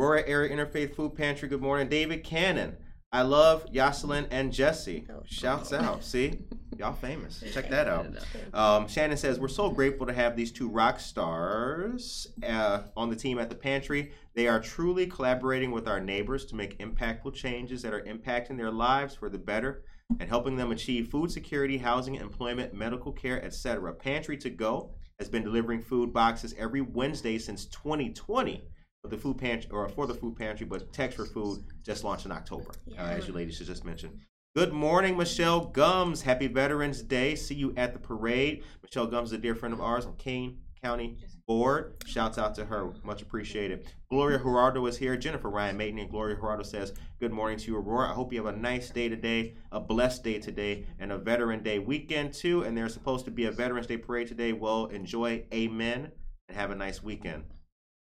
[0.00, 1.48] Aurora Area Interfaith Food Pantry.
[1.48, 2.76] Good morning, David Cannon.
[3.14, 5.06] I love Jocelyn and Jesse.
[5.26, 6.02] Shouts out.
[6.02, 6.38] See,
[6.78, 7.44] y'all famous.
[7.52, 8.06] Check that out.
[8.54, 13.16] Um, Shannon says we're so grateful to have these two rock stars uh, on the
[13.16, 14.12] team at the pantry.
[14.32, 18.70] They are truly collaborating with our neighbors to make impactful changes that are impacting their
[18.70, 19.84] lives for the better
[20.18, 23.92] and helping them achieve food security, housing, employment, medical care, etc.
[23.92, 28.71] Pantry to Go has been delivering food boxes every Wednesday since 2020 for
[29.08, 32.32] the food pantry or for the food pantry, but Text for Food just launched in
[32.32, 34.20] October, uh, as you ladies just mentioned.
[34.54, 36.22] Good morning, Michelle Gumz.
[36.22, 37.34] Happy Veterans Day.
[37.34, 38.62] See you at the parade.
[38.82, 41.94] Michelle Gumz is a dear friend of ours on Kane County Board.
[42.06, 42.92] Shouts out to her.
[43.02, 43.86] Much appreciated.
[44.08, 45.16] Gloria Gerardo is here.
[45.16, 48.10] Jennifer Ryan Maiden and Gloria Gerardo says, Good morning to you, Aurora.
[48.10, 51.62] I hope you have a nice day today, a blessed day today, and a Veteran
[51.62, 52.62] Day weekend too.
[52.62, 54.52] And there's supposed to be a Veterans Day parade today.
[54.52, 55.44] Well, enjoy.
[55.52, 56.12] Amen.
[56.48, 57.44] And have a nice weekend.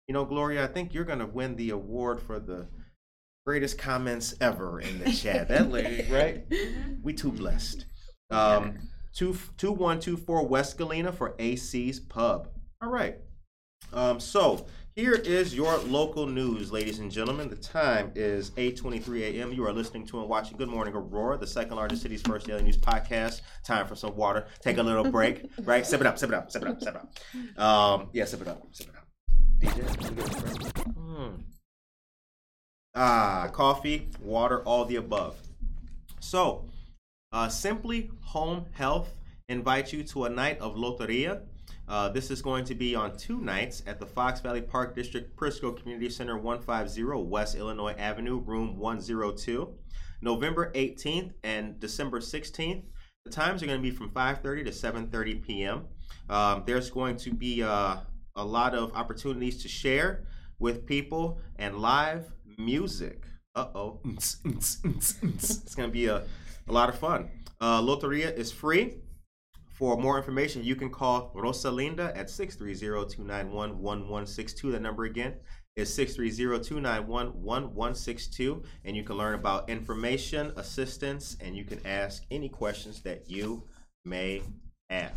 [0.08, 2.66] You know, Gloria, I think you're going to win the award for the
[3.44, 5.48] greatest comments ever in the chat.
[5.48, 6.46] That lady, right?
[7.02, 7.84] We too blessed.
[8.30, 8.78] Um,
[9.14, 12.48] two two one two four West Galena for AC's Pub.
[12.82, 13.16] All right.
[13.92, 17.50] Um, so here is your local news, ladies and gentlemen.
[17.50, 19.52] The time is 8:23 a.m.
[19.52, 22.62] You are listening to and watching Good Morning Aurora, the second largest city's first daily
[22.62, 23.42] news podcast.
[23.62, 24.46] Time for some water.
[24.62, 25.50] Take a little break.
[25.64, 25.84] Right?
[25.84, 26.18] Sip it up.
[26.18, 26.50] Sip it up.
[26.50, 26.82] Sip it up.
[26.82, 27.62] Sip it up.
[27.62, 28.62] Um, yeah, sip it up.
[28.72, 28.97] Sip it up.
[29.60, 29.82] DJ?
[30.94, 31.42] Mm.
[32.94, 35.36] Ah, coffee, water, all the above.
[36.20, 36.64] So,
[37.32, 39.10] uh, Simply Home Health
[39.48, 41.42] invites you to a night of Loteria.
[41.88, 45.34] Uh, this is going to be on two nights at the Fox Valley Park District
[45.36, 49.74] Prisco Community Center 150 West Illinois Avenue, room 102,
[50.20, 52.82] November 18th and December 16th.
[53.24, 55.86] The times are going to be from 5:30 to 7:30 p.m.
[56.28, 57.98] Um, there's going to be uh,
[58.38, 60.24] a lot of opportunities to share
[60.58, 63.26] with people and live music.
[63.54, 64.00] Uh oh.
[64.04, 64.36] it's
[65.74, 66.22] going to be a,
[66.68, 67.28] a lot of fun.
[67.60, 68.94] Uh, Loteria is free.
[69.74, 74.72] For more information, you can call Rosalinda at 630-291-1162.
[74.72, 75.34] The number again
[75.76, 78.64] is 630-291-1162.
[78.84, 83.62] And you can learn about information, assistance, and you can ask any questions that you
[84.04, 84.42] may
[84.90, 85.12] have.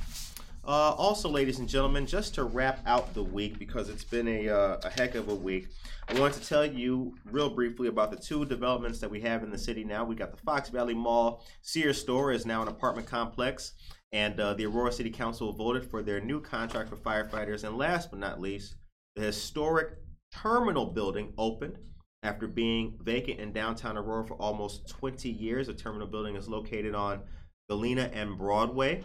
[0.63, 4.47] Uh, also, ladies and gentlemen, just to wrap out the week because it's been a,
[4.47, 5.69] uh, a heck of a week,
[6.08, 9.50] I want to tell you real briefly about the two developments that we have in
[9.50, 10.06] the city now.
[10.06, 13.74] We got the Fox Valley Mall Sears store is now an apartment complex,
[14.12, 17.63] and uh, the Aurora City Council voted for their new contract for firefighters.
[17.63, 18.76] And last but not least,
[19.15, 19.95] the historic
[20.32, 21.80] terminal building opened
[22.21, 25.65] after being vacant in downtown Aurora for almost 20 years.
[25.65, 27.21] The terminal building is located on
[27.72, 29.02] Galena and Broadway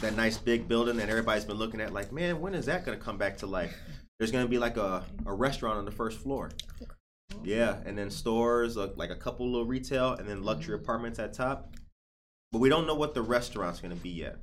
[0.00, 2.98] that nice big building that everybody's been looking at like man when is that going
[2.98, 3.72] to come back to life
[4.18, 6.50] there's going to be like a, a restaurant on the first floor
[7.42, 11.34] Yeah, and then stores uh, like a couple little retail, and then luxury apartments at
[11.34, 11.74] top.
[12.52, 14.36] But we don't know what the restaurant's going to be yet.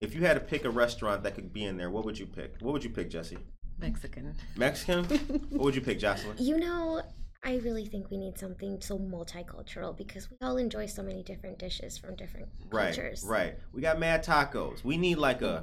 [0.00, 2.26] If you had to pick a restaurant that could be in there, what would you
[2.26, 2.56] pick?
[2.60, 3.38] What would you pick, Jesse?
[3.78, 4.34] Mexican.
[4.56, 5.04] Mexican?
[5.50, 6.36] what would you pick, Jocelyn?
[6.38, 7.02] You know,
[7.44, 11.58] I really think we need something so multicultural because we all enjoy so many different
[11.58, 13.24] dishes from different Right, cultures.
[13.26, 13.56] right.
[13.72, 14.84] We got mad tacos.
[14.84, 15.62] We need like a,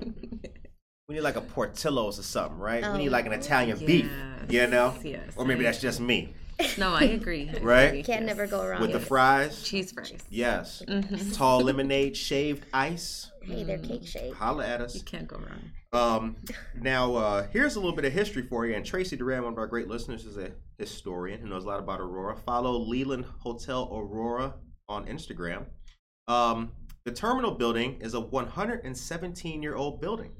[1.07, 2.83] we need like a Portillo's or something, right?
[2.91, 4.11] we need like an Italian beef,
[4.49, 4.93] you know?
[5.01, 6.33] Yes, Or maybe I that's just me,
[6.77, 7.49] No, I agree.
[7.61, 7.83] Right?
[7.83, 8.03] agree.
[8.03, 8.27] Can't Yes.
[8.27, 9.63] never go wrong with the fries.
[9.63, 10.17] Cheese fries.
[10.29, 10.83] Yes.
[10.85, 11.33] Mhm.
[11.37, 13.31] Tall lemonade, shaved ice.
[13.41, 14.35] Hey, they're cake shaped.
[14.35, 14.95] Holla at us.
[14.95, 15.71] You can't go wrong.
[15.91, 16.35] Um,
[16.75, 18.75] now, uh, here's a little bit of history for you.
[18.75, 21.79] And Tracy Duran, one of our great listeners, is a historian who knows a lot
[21.79, 22.35] about Aurora.
[22.35, 24.55] Follow Leland Hotel Aurora
[24.87, 25.65] on Instagram.
[26.27, 26.71] Um,
[27.05, 30.31] the terminal building is a 117 year old building,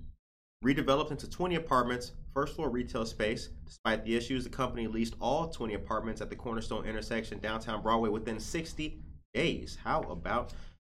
[0.64, 3.50] redeveloped into 20 apartments, first floor retail space.
[3.66, 8.10] Despite the issues, the company leased all 20 apartments at the Cornerstone intersection, downtown Broadway,
[8.10, 9.02] within 60
[9.34, 9.78] days.
[9.84, 10.54] How about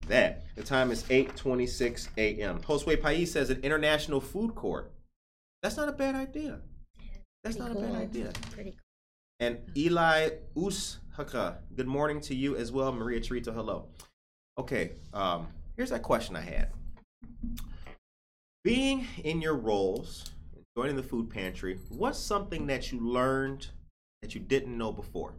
[0.07, 0.43] that?
[0.55, 2.59] The time is 8:26 a.m.
[2.59, 4.91] Josue Pais says an international food court.
[5.61, 6.59] That's not a bad idea.
[7.43, 8.31] That's not Pretty a bad idea.
[8.51, 8.79] Pretty cool.
[9.39, 12.91] And Eli Ushaka, good morning to you as well.
[12.91, 13.87] Maria Chirito, hello.
[14.57, 16.69] Okay, um, here's that question I had.
[18.63, 20.31] Being in your roles,
[20.77, 23.67] joining the food pantry, what's something that you learned
[24.21, 25.33] that you didn't know before?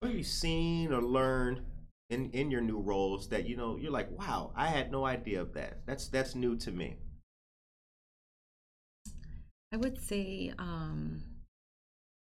[0.00, 1.62] What have you seen or learned
[2.10, 5.40] in, in your new roles that you know you're like, wow, I had no idea
[5.40, 5.86] of that.
[5.86, 6.96] That's that's new to me.
[9.72, 11.22] I would say um,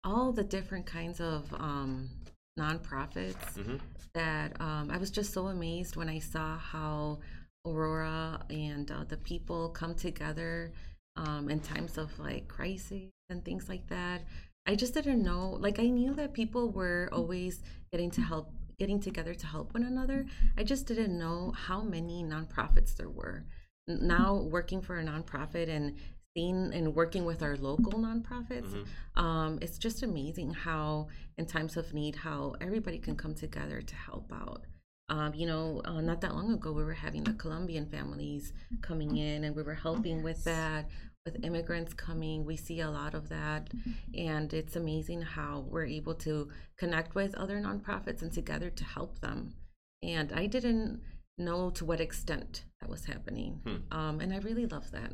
[0.05, 2.11] all the different kinds of um,
[2.59, 3.81] nonprofits Mhm.
[4.14, 7.21] that um, I was just so amazed when I saw how
[7.64, 10.73] Aurora and uh, the people come together
[11.16, 14.23] um, in times of like crisis and things like that.
[14.66, 15.51] I just didn't know.
[15.61, 19.85] Like I knew that people were always getting to help, getting together to help one
[19.85, 20.26] another.
[20.56, 23.44] I just didn't know how many nonprofits there were.
[23.88, 25.96] Now working for a nonprofit and
[26.35, 28.72] seeing and working with our local nonprofits,
[29.16, 33.94] um, it's just amazing how in times of need how everybody can come together to
[33.94, 34.64] help out.
[35.08, 39.18] Um, you know, uh, not that long ago, we were having the Colombian families coming
[39.18, 40.88] in, and we were helping with that.
[41.24, 43.70] With immigrants coming, we see a lot of that,
[44.12, 49.20] and it's amazing how we're able to connect with other nonprofits and together to help
[49.20, 49.54] them.
[50.02, 51.00] And I didn't
[51.38, 53.61] know to what extent that was happening,
[53.92, 55.12] um, and I really love that.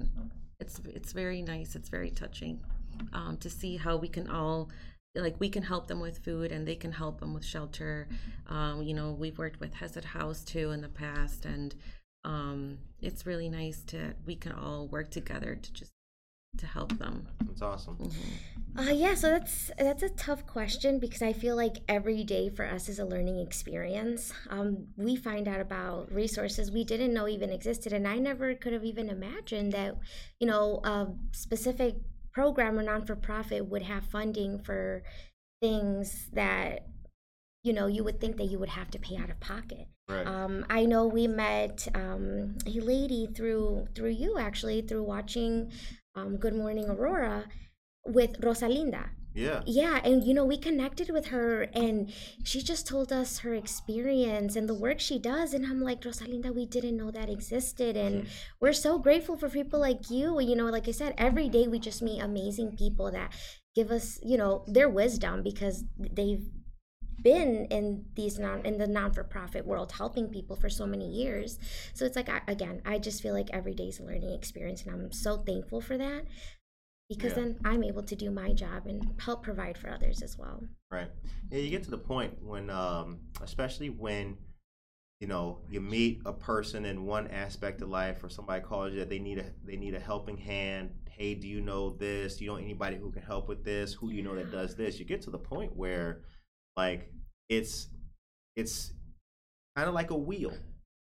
[0.60, 1.76] It's it's very nice.
[1.76, 2.64] It's very touching
[3.12, 4.70] um, to see how we can all
[5.14, 8.08] like we can help them with food and they can help them with shelter.
[8.46, 11.74] Um, you know, we've worked with Hesed House too in the past, and
[12.24, 15.92] um, it's really nice to we can all work together to just
[16.56, 17.26] to help them.
[17.50, 18.11] It's awesome.
[18.76, 22.64] Uh, yeah, so that's that's a tough question because I feel like every day for
[22.64, 24.32] us is a learning experience.
[24.50, 28.72] Um, we find out about resources we didn't know even existed, and I never could
[28.72, 29.96] have even imagined that,
[30.38, 31.96] you know, a specific
[32.32, 35.02] program or non for profit would have funding for
[35.61, 36.87] things that,
[37.64, 39.88] you know, you would think that you would have to pay out of pocket.
[40.08, 40.26] Right.
[40.26, 45.70] Um, I know we met um, a lady through through you actually through watching
[46.18, 47.44] um, Good Morning Aurora
[48.04, 49.11] with Rosalinda.
[49.35, 49.61] yeah.
[49.66, 52.12] Yeah, and you know we connected with her, and
[52.44, 56.54] she just told us her experience and the work she does, and I'm like Rosalinda,
[56.54, 58.26] we didn't know that existed, and
[58.61, 60.40] we're so grateful for people like you.
[60.40, 63.33] You know, like I said, every day we just meet amazing people that
[63.74, 66.46] give us, you know, their wisdom because they've
[67.22, 71.59] been in these non in the non-for-profit world helping people for so many years
[71.94, 74.83] so it's like I, again i just feel like every day is a learning experience
[74.85, 76.24] and i'm so thankful for that
[77.09, 77.44] because Yeah.
[77.44, 81.11] then i'm able to do my job and help provide for others as well Right.
[81.50, 84.38] Yeah, you get to the point when, um, especially when,
[85.20, 89.00] you know, you meet a person in one aspect of life, or somebody calls you
[89.00, 90.90] that they need a they need a helping hand.
[91.11, 92.37] Hey, do you know this?
[92.38, 93.92] Do you know anybody who can help with this?
[93.92, 94.98] Who do you know that does this?
[94.98, 96.22] You get to the point where,
[96.78, 97.10] like,
[97.48, 97.88] it's
[98.56, 98.92] it's
[99.76, 100.52] kind of like a wheel,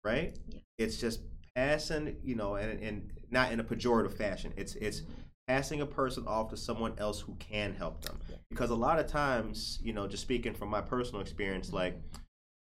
[0.03, 0.37] right?
[0.49, 0.59] Yeah.
[0.79, 1.21] It's just
[1.55, 4.53] passing, you know, and and not in a pejorative fashion.
[4.57, 5.03] It's it's
[5.47, 9.07] passing a person off to someone else who can help them because a lot of
[9.07, 11.97] times you know just speaking from my personal experience like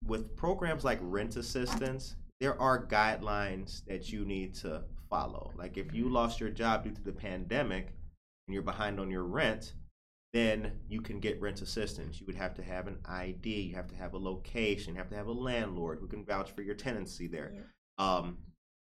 [0.06, 4.80] with programs like rent assistance there are guidelines that you need to
[5.10, 6.14] follow like if you mm-hmm.
[6.14, 7.88] lost your job due to the pandemic
[8.46, 9.72] and you're behind on your rent
[10.32, 13.88] then you can get rent assistance you would have to have an id you have
[13.88, 16.74] to have a location you have to have a landlord who can vouch for your
[16.74, 17.52] tenancy there
[17.98, 18.38] um,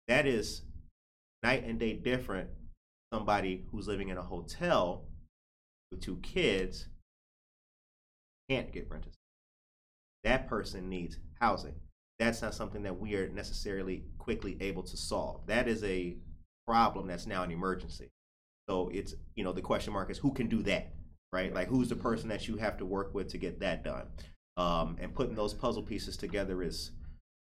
[0.07, 0.63] that is
[1.43, 2.49] night and day different
[3.13, 5.05] somebody who's living in a hotel
[5.91, 6.87] with two kids
[8.49, 9.13] can't get rented.
[10.23, 11.75] That person needs housing.
[12.17, 15.45] That's not something that we are necessarily quickly able to solve.
[15.47, 16.17] That is a
[16.67, 18.09] problem that's now an emergency.
[18.67, 20.93] So it's you know the question mark is who can do that,
[21.31, 21.53] right?
[21.53, 24.07] Like who's the person that you have to work with to get that done?
[24.57, 26.91] Um, and putting those puzzle pieces together is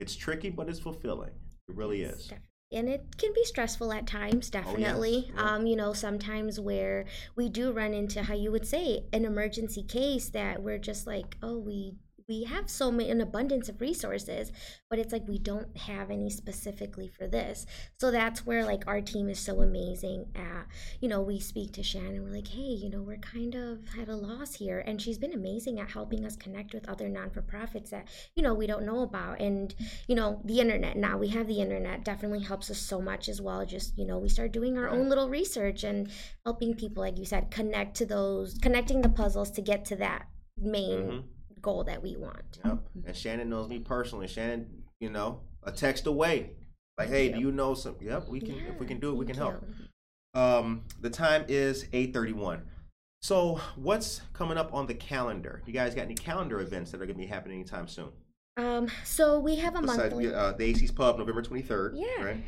[0.01, 1.31] it's tricky, but it's fulfilling.
[1.69, 2.31] It really is.
[2.73, 5.55] And it can be stressful at times definitely Oh, yeah.
[5.57, 7.05] um, you know sometimes where
[7.37, 11.37] we do run into how you would say an emergency case that we're just like
[11.43, 11.97] oh we
[12.29, 14.53] we have so many an abundance of resources
[14.91, 17.67] but it's like we don't have any specifically for this
[17.99, 20.67] so that's where like our team is so amazing at
[21.01, 24.09] you know we speak to shannon we're like hey you know we're kind of at
[24.09, 28.07] a loss here and she's been amazing at helping us connect with other non-for-profits that
[28.35, 29.75] you know we don't know about and
[30.07, 33.41] you know the internet now we have the internet definitely helps us so much as
[33.41, 36.09] well just you know we start doing our own little research and
[36.45, 40.27] helping people like you said connect to those connecting the puzzles to get to that
[40.59, 41.23] main Mhm.
[41.63, 42.79] Goal that we want Yep.
[43.07, 44.27] And Shannon knows me personally.
[44.27, 46.51] Shannon, you know, a text away.
[46.99, 47.97] Like, hey, do you know some?
[48.01, 48.57] Yep, we can.
[48.69, 49.65] if we can do it, we can thank help.
[50.35, 50.41] you.
[50.41, 52.63] Um, the time is eight thirty-one.
[53.23, 55.63] So, what's coming up on the calendar?
[55.65, 58.09] You guys got any calendar events that are going to be happening anytime soon?
[58.59, 61.95] um so we have a Besides monthly uh, the AC's Pub, November twenty-third.
[61.97, 62.23] Yeah.
[62.23, 62.45] Right.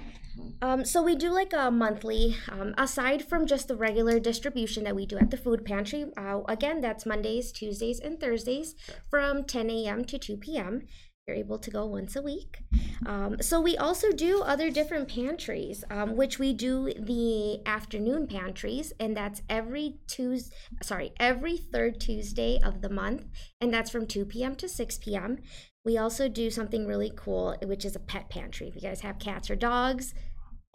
[0.63, 4.97] Um, so we do like a monthly, um, aside from just the regular distribution that
[4.97, 6.07] we do at the food pantry.
[6.17, 8.75] Uh, again, that's Mondays, Tuesdays, and Thursdays
[9.09, 10.05] from 10 a.m.
[10.05, 10.83] to 2 p.m.
[11.27, 12.59] You're able to go once a week.
[13.07, 18.93] Um, so we also do other different pantries, um, which we do the afternoon pantries,
[19.01, 20.55] and that's every Tuesday.
[20.83, 23.25] Sorry, every third Tuesday of the month,
[23.59, 24.55] and that's from 2 p.m.
[24.57, 25.39] to 6 p.m.
[25.85, 28.69] We also do something really cool, which is a pet pantry.
[28.69, 30.15] If you guys have cats or dogs,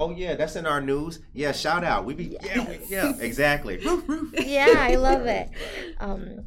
[0.01, 1.19] Oh yeah, that's in our news.
[1.33, 2.05] Yeah, shout out.
[2.05, 3.79] We be yeah, we, yeah, exactly.
[4.33, 5.49] yeah, I love it.
[5.99, 6.45] Um,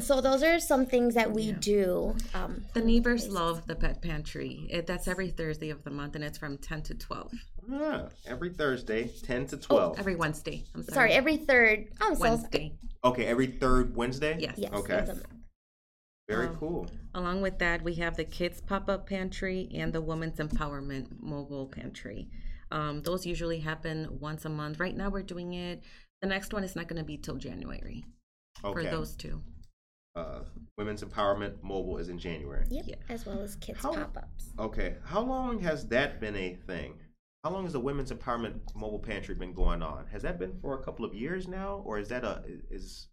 [0.00, 2.16] so those are some things that we do.
[2.34, 4.66] Um, The neighbors love the pet pantry.
[4.68, 7.32] It, that's every Thursday of the month, and it's from 10 to 12.
[7.70, 9.98] Yeah, every Thursday, ten to Oh, twelve.
[9.98, 10.64] every Wednesday.
[10.74, 10.94] I'm sorry.
[10.94, 11.84] sorry, every third.
[12.00, 12.72] Oh, so Wednesday.
[13.04, 14.36] okay, every third Wednesday.
[14.40, 14.54] Yes.
[14.56, 14.72] yes.
[14.72, 15.06] Okay.
[16.28, 16.48] Of the month.
[16.48, 16.86] Very Um, cool.
[17.14, 21.66] Along with that, we have the kids pop up pantry and the women's empowerment mobile
[21.66, 22.28] pantry.
[22.70, 24.78] Um, those usually happen once a month.
[24.78, 25.82] Right now, we're doing it.
[26.20, 28.04] The next one is not going to be till January
[28.62, 28.72] okay.
[28.72, 28.90] for Okay.
[28.90, 29.42] those two.
[30.14, 30.40] Uh,
[30.76, 32.66] Women's Empowerment Mobile is in January.
[32.70, 32.94] Yep, Yeah.
[33.08, 34.52] as well as kids How- pop ups.
[34.58, 34.96] Okay.
[35.04, 36.98] How long has that been a thing?
[37.44, 40.06] How long has the Women's Empowerment Mobile Pantry been going on?
[40.08, 43.08] Has that been for a couple of years now, or is that a is?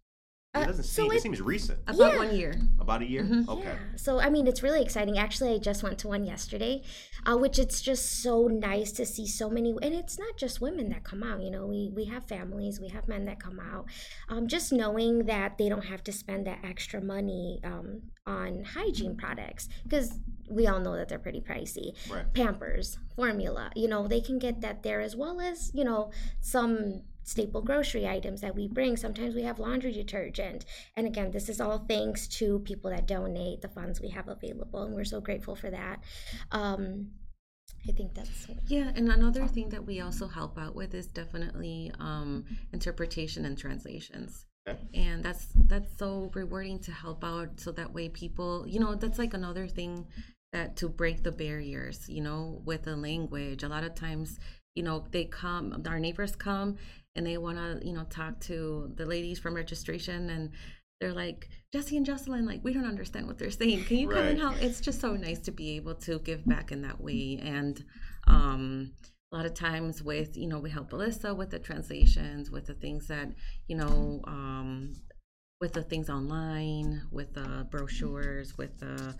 [0.56, 1.12] It Uh, doesn't so seem.
[1.12, 1.78] It, it- seems recent.
[1.86, 2.18] About Yeah.
[2.18, 2.54] one year.
[2.80, 3.24] About a year.
[3.24, 3.48] Mhm.
[3.48, 3.62] Okay.
[3.64, 3.96] Yeah.
[3.96, 5.18] So I mean, it's really exciting.
[5.18, 6.82] Actually, I just went to one yesterday,
[7.26, 9.70] uh, which it's just so nice to see so many.
[9.82, 11.42] And it's not just women that come out.
[11.42, 13.86] You know, we we have families, we have men that come out.
[14.28, 19.16] Um, just knowing that they don't have to spend that extra money um, on hygiene
[19.16, 21.92] products because we all know that they're pretty pricey.
[22.10, 22.32] Right.
[22.32, 27.02] Pampers, formula, you know, they can get that there as well as you know some
[27.26, 28.96] staple grocery items that we bring.
[28.96, 30.64] Sometimes we have laundry detergent.
[30.96, 34.84] And again, this is all thanks to people that donate the funds we have available.
[34.84, 36.02] And we're so grateful for that.
[36.52, 37.08] Um,
[37.88, 41.92] I think that's Yeah, and another thing that we also help out with is definitely
[41.98, 44.46] um, interpretation and translations.
[44.68, 44.78] Okay.
[44.94, 49.18] And that's that's so rewarding to help out, so that way people, you know, that's
[49.18, 50.06] like another thing
[50.52, 53.62] that to break the barriers, you know, with the language.
[53.62, 54.38] A lot of times,
[54.74, 56.76] you know, they come, our neighbors come,
[57.16, 60.50] and they want to, you know, talk to the ladies from registration, and
[61.00, 63.84] they're like, Jesse and Jocelyn, like, we don't understand what they're saying.
[63.84, 64.62] Can you come and help?
[64.62, 67.38] It's just so nice to be able to give back in that way.
[67.42, 67.84] And
[68.26, 68.92] um,
[69.32, 72.74] a lot of times with, you know, we help Alyssa with the translations, with the
[72.74, 73.28] things that,
[73.68, 74.94] you know, um,
[75.60, 79.16] with the things online, with the brochures, with the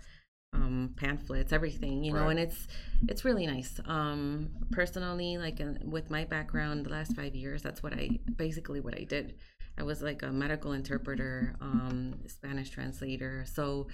[0.53, 2.31] um, pamphlets, everything, you know, Right.
[2.31, 2.67] and it's
[3.07, 3.79] it's really nice.
[3.85, 8.79] Um, personally, like uh, with my background, the last five years, that's what I basically
[8.79, 9.35] what I did.
[9.77, 13.45] I was like a medical interpreter, um, Spanish translator.
[13.45, 13.87] So,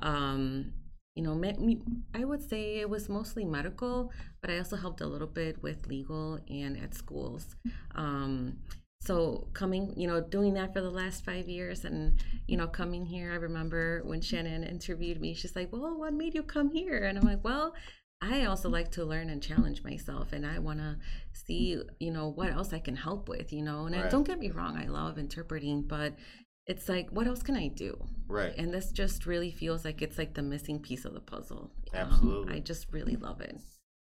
[0.00, 0.72] um,
[1.14, 1.80] you know, me, me,
[2.14, 5.86] I would say it was mostly medical, but I also helped a little bit with
[5.86, 7.54] legal and at schools.
[7.94, 8.58] Um,
[9.00, 13.06] so coming, you know, doing that for the last five years, and you know, coming
[13.06, 17.04] here, I remember when Shannon interviewed me, she's like, "Well, what made you come here?"
[17.04, 17.74] And I'm like, "Well."
[18.20, 20.96] I also like to learn and challenge myself, and I want to
[21.32, 23.86] see, you know, what else I can help with, you know.
[23.86, 26.14] And I- don't get me wrong, I love interpreting, but
[26.66, 27.96] it's like, what else can I do?
[28.26, 28.52] Right.
[28.58, 31.70] And this just really feels like it's like the missing piece of the puzzle.
[31.94, 32.54] Um, Absolutely.
[32.54, 33.56] I just really love it.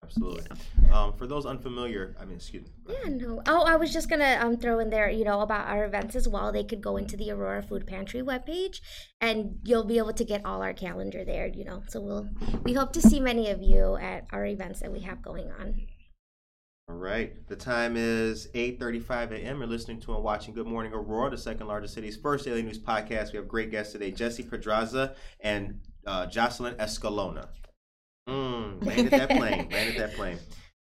[0.03, 0.45] Absolutely.
[0.91, 2.69] Um, for those unfamiliar, I mean, excuse me.
[2.89, 3.41] Yeah, no.
[3.47, 6.27] Oh, I was just gonna um, throw in there, you know, about our events as
[6.27, 6.51] well.
[6.51, 8.81] They could go into the Aurora Food Pantry webpage,
[9.21, 11.47] and you'll be able to get all our calendar there.
[11.47, 12.29] You know, so we'll
[12.63, 15.87] we hope to see many of you at our events that we have going on.
[16.89, 17.47] All right.
[17.47, 19.59] The time is 8.35 a.m.
[19.59, 22.77] You're listening to and watching Good Morning Aurora, the second largest city's first daily news
[22.77, 23.31] podcast.
[23.31, 27.47] We have great guests today, Jesse Pedraza and uh, Jocelyn Escalona.
[28.29, 29.69] Mm, landed that plane.
[29.69, 30.39] landed that plane.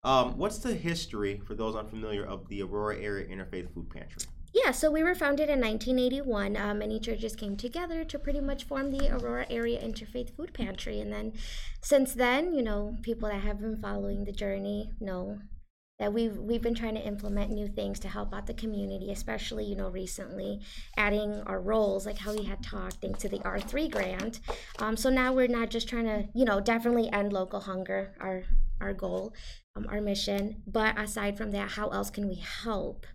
[0.03, 4.23] Um, what's the history, for those unfamiliar, of the Aurora Area Interfaith Food Pantry?
[4.53, 6.57] Yeah, so we were founded in 1981.
[6.57, 10.99] Uh, many churches came together to pretty much form the Aurora Area Interfaith Food Pantry.
[10.99, 11.34] And then
[11.82, 15.39] since then, you know, people that have been following the journey know
[15.99, 19.65] that we've we've been trying to implement new things to help out the community, especially
[19.65, 20.61] you know recently
[20.97, 24.39] adding our roles like how we had talked thanks to the R3 grant.
[24.79, 28.43] Um, so now we're not just trying to you know definitely end local hunger, our
[28.81, 29.33] our goal,
[29.75, 30.63] um, our mission.
[30.65, 33.05] But aside from that, how else can we help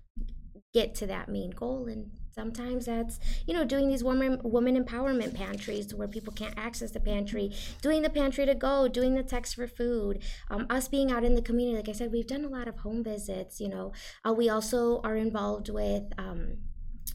[0.74, 5.34] get to that main goal and sometimes that's you know doing these woman woman empowerment
[5.34, 9.22] pantries to where people can't access the pantry doing the pantry to go doing the
[9.22, 11.76] text for food um, us being out in the community.
[11.76, 13.92] Like i said we've done a lot of home visits you know.
[14.26, 16.58] Uh, we also are involved with um,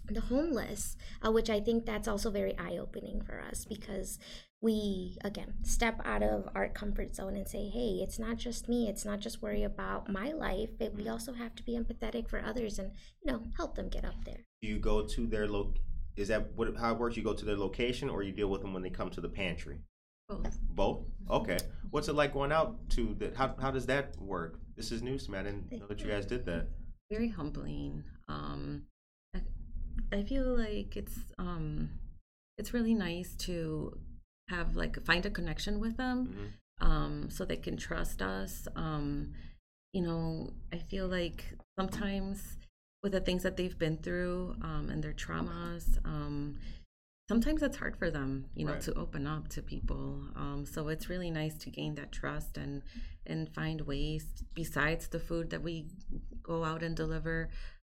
[0.07, 0.95] the homeless,
[1.25, 4.19] uh, which I think that's also very eye opening for us because
[4.61, 8.89] we again step out of our comfort zone and say, hey, it's not just me,
[8.89, 12.43] it's not just worry about my life, but we also have to be empathetic for
[12.43, 12.91] others and
[13.23, 14.45] you know help them get up there.
[14.61, 15.73] You go to their lo?
[16.17, 17.15] Is that what how it works?
[17.15, 19.29] You go to their location, or you deal with them when they come to the
[19.29, 19.79] pantry?
[20.27, 20.59] Both.
[20.61, 21.05] Both.
[21.29, 21.57] Okay.
[21.89, 23.31] What's it like going out to the?
[23.35, 24.59] How how does that work?
[24.75, 25.37] This is news to me.
[25.37, 26.67] I didn't know that you guys did that.
[27.09, 28.03] Very humbling.
[28.27, 28.83] Um,
[29.33, 29.41] I,
[30.11, 31.89] I feel like it's um,
[32.57, 33.97] it's really nice to
[34.49, 36.85] have like find a connection with them, Mhm.
[36.87, 38.67] um, so they can trust us.
[38.75, 39.33] Um,
[39.93, 41.45] you know, I feel like
[41.79, 42.57] sometimes
[43.03, 46.57] with the things that they've been through um, and their traumas, um,
[47.29, 48.81] sometimes it's hard for them, you know, Right.
[48.81, 50.23] to open up to people.
[50.35, 52.81] Um, so it's really nice to gain that trust and
[53.25, 54.25] and find ways
[54.55, 55.87] besides the food that we
[56.43, 57.49] go out and deliver.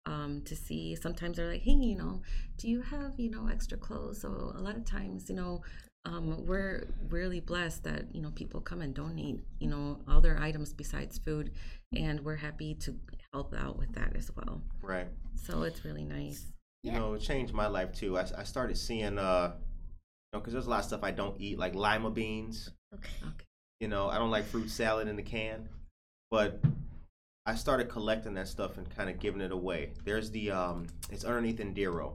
[0.08, 2.22] Um, to see sometimes they're like hey you know
[2.58, 5.62] do you have you know extra clothes so a lot of times you know
[6.06, 10.72] um, we're really blessed that you know people come and donate you know other items
[10.72, 11.50] besides food
[11.94, 12.94] and we're happy to
[13.34, 15.08] help out with that as well Right.
[15.34, 16.46] so it's really nice
[16.82, 16.98] You Yeah.
[16.98, 18.16] know, it changed my life too.
[18.16, 21.34] I, I started seeing, uh, you know, because there's a lot of stuff I don't
[21.40, 22.70] eat, like lima beans.
[22.94, 23.10] Okay.
[23.26, 23.44] okay
[23.80, 25.68] You know, I don't like fruit salad in the can,
[26.30, 26.60] but
[27.44, 29.92] I started collecting that stuff and kind of giving it away.
[30.04, 32.14] There's the, um, it's underneath Indiro.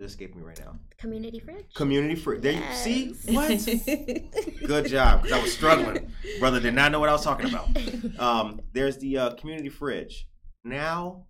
[0.00, 0.78] It escaped me right now.
[0.96, 1.74] Community fridge.
[1.74, 2.40] Community fridge.
[2.40, 3.50] There you see what?
[4.66, 6.10] Good job, because I was struggling.
[6.38, 7.68] Brother did not know what I was talking about.
[8.18, 10.26] Um, there's the uh, community fridge.
[10.62, 11.24] Now,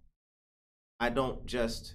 [0.98, 1.94] I don't just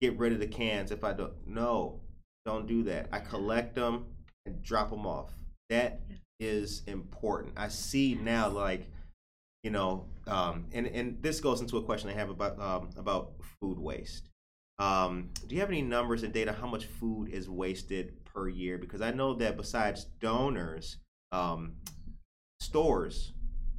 [0.00, 1.34] get rid of the cans if I don't.
[1.46, 2.00] No,
[2.46, 3.08] don't do that.
[3.12, 4.06] I collect them
[4.46, 5.34] and drop them off.
[5.68, 6.00] That
[6.40, 7.54] is important.
[7.58, 8.90] I see now, like,
[9.62, 13.32] you know, um, and and this goes into a question I have about um, about
[13.60, 14.30] food waste.
[14.78, 18.78] Um, do you have any numbers and data how much food is wasted per year?
[18.78, 20.98] Because I know that besides donors,
[21.32, 21.76] um,
[22.60, 23.32] stores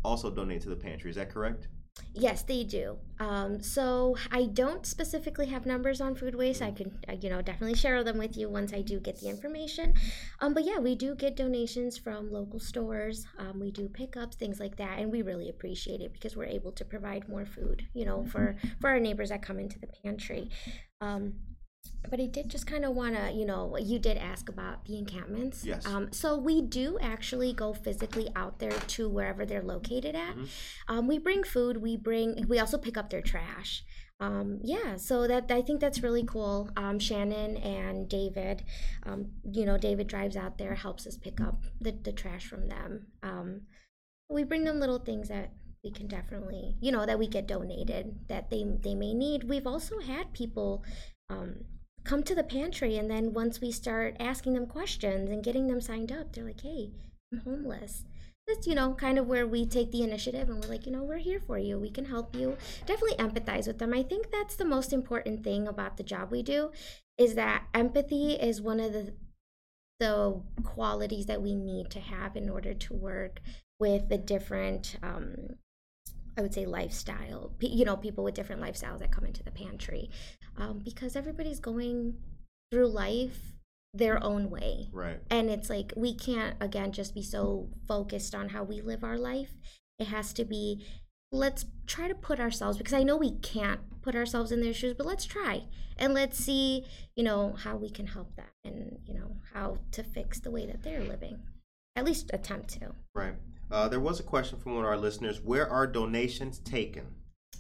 [0.04, 1.10] also donate to the pantry.
[1.10, 1.68] Is that correct?
[2.14, 2.98] Yes, they do.
[3.20, 6.62] Um, so I don't specifically have numbers on food waste.
[6.62, 9.30] I can, uh, you know, definitely share them with you once I do get the
[9.30, 9.94] information.
[10.40, 13.26] Um, but yeah, we do get donations from local stores.
[13.38, 16.72] Um, we do pickups, things like that, and we really appreciate it because we're able
[16.74, 20.50] to provide more food, you know, for for our neighbors that come into the pantry.
[21.02, 21.34] Um,
[22.10, 24.98] but I did just kind of want to, you know, you did ask about the
[24.98, 25.66] encampments.
[25.66, 25.86] Yes.
[25.86, 30.36] Um, so we do actually go physically out there to wherever they're located at.
[30.36, 30.48] Mhm.
[30.88, 31.78] Um, we bring food.
[31.78, 32.48] We bring.
[32.48, 33.84] We also pick up their trash.
[34.20, 36.72] Um, yeah, so that I think that's really cool.
[36.76, 38.64] Um, Shannon and David,
[39.04, 42.68] um, you know, David drives out there, helps us pick up the, the trash from
[42.68, 43.08] them.
[43.22, 43.62] Um,
[44.28, 45.54] we bring them little things that
[45.84, 49.44] we can definitely, you know, that we get donated that they they may need.
[49.44, 50.84] We've also had people
[51.30, 51.66] um,
[52.04, 55.82] come to the pantry, and then once we start asking them questions and getting them
[55.82, 56.92] signed up, they're like, "Hey,
[57.32, 58.06] I'm homeless."
[58.48, 61.04] That's you know kind of where we take the initiative, and we're like, you know,
[61.04, 61.78] we're here for you.
[61.78, 62.58] We can help you.
[62.86, 63.94] Definitely empathize with them.
[63.94, 66.72] I think that's the most important thing about the job we do,
[67.18, 69.14] is that empathy is one of the
[70.00, 73.42] the qualities that we need to have in order to work
[73.80, 75.58] with the different um,
[76.38, 80.10] I would say lifestyle, you know, people with different lifestyles that come into the pantry,
[80.56, 82.18] um, because everybody's going
[82.72, 83.54] through life
[83.94, 85.20] their own way, Right.
[85.32, 89.18] and it's like we can't again just be so focused on how we live our
[89.18, 89.54] life
[89.98, 90.86] It has to be
[91.32, 94.94] let's try to put ourselves because I know we can't put ourselves in their shoes,
[94.94, 95.64] but let's try
[95.98, 96.86] and let's see,
[97.16, 100.66] you know, how we can help them and, you know, how to fix the way
[100.68, 101.40] that they're living.
[101.96, 102.94] At least attempt to.
[103.16, 103.34] Right.
[103.72, 105.42] Uh, there was a question from one of our listeners.
[105.42, 107.08] Where are donations taken?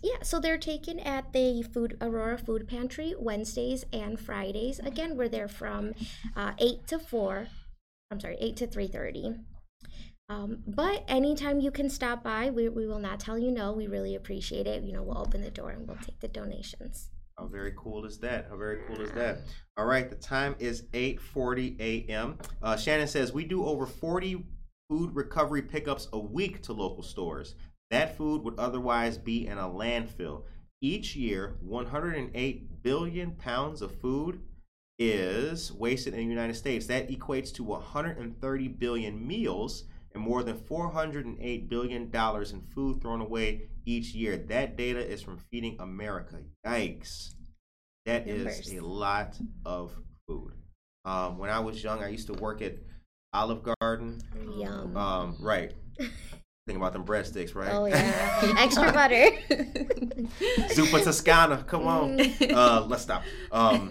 [0.03, 4.79] Yeah, so they're taken at the Food Aurora Food Pantry Wednesdays and Fridays.
[4.79, 5.93] Again, we're there from
[6.35, 7.47] uh, eight to four.
[8.11, 9.33] I'm sorry, eight to three thirty.
[10.29, 13.71] Um, but anytime you can stop by, we, we will not tell you no.
[13.71, 14.83] We really appreciate it.
[14.83, 17.09] You know, we'll open the door and we'll take the donations.
[17.37, 18.47] How very cool is that?
[18.49, 19.41] How very cool is that?
[19.77, 22.37] All right, the time is 8:40 a.m.
[22.61, 24.45] Uh, Shannon says we do over 40
[24.89, 27.55] food recovery pickups a week to local stores.
[27.91, 30.43] That food would otherwise be in a landfill.
[30.81, 34.41] Each year, 108 billion pounds of food
[34.99, 36.87] is wasted in the United States.
[36.87, 43.21] That equates to 130 billion meals and more than 408 billion dollars in food thrown
[43.21, 44.37] away each year.
[44.37, 46.37] That data is from Feeding America.
[46.65, 47.33] Yikes.
[48.05, 49.95] That is a lot of
[50.27, 50.53] food.
[51.05, 52.75] Um, when I was young, I used to work at
[53.33, 54.21] Olive Garden.
[54.57, 54.95] Yum.
[54.95, 55.73] Um, right.
[56.67, 57.71] Think about them breadsticks, right?
[57.71, 59.29] Oh yeah, extra butter.
[60.69, 61.63] Zuppa Toscana.
[61.63, 62.19] Come on.
[62.19, 63.23] Uh, let's stop.
[63.53, 63.89] Um,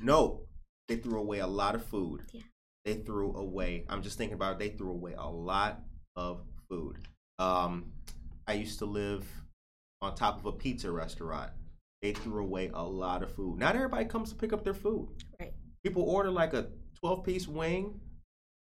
[0.00, 0.42] no,
[0.86, 2.22] they threw away a lot of food.
[2.32, 2.42] Yeah.
[2.84, 3.84] They threw away.
[3.88, 4.58] I'm just thinking about it.
[4.60, 5.80] They threw away a lot
[6.14, 7.08] of food.
[7.40, 7.92] Um,
[8.46, 9.26] I used to live
[10.00, 11.50] on top of a pizza restaurant.
[12.02, 13.58] They threw away a lot of food.
[13.58, 15.08] Not everybody comes to pick up their food.
[15.40, 15.52] Right.
[15.82, 16.68] People order like a
[17.00, 18.00] 12 piece wing,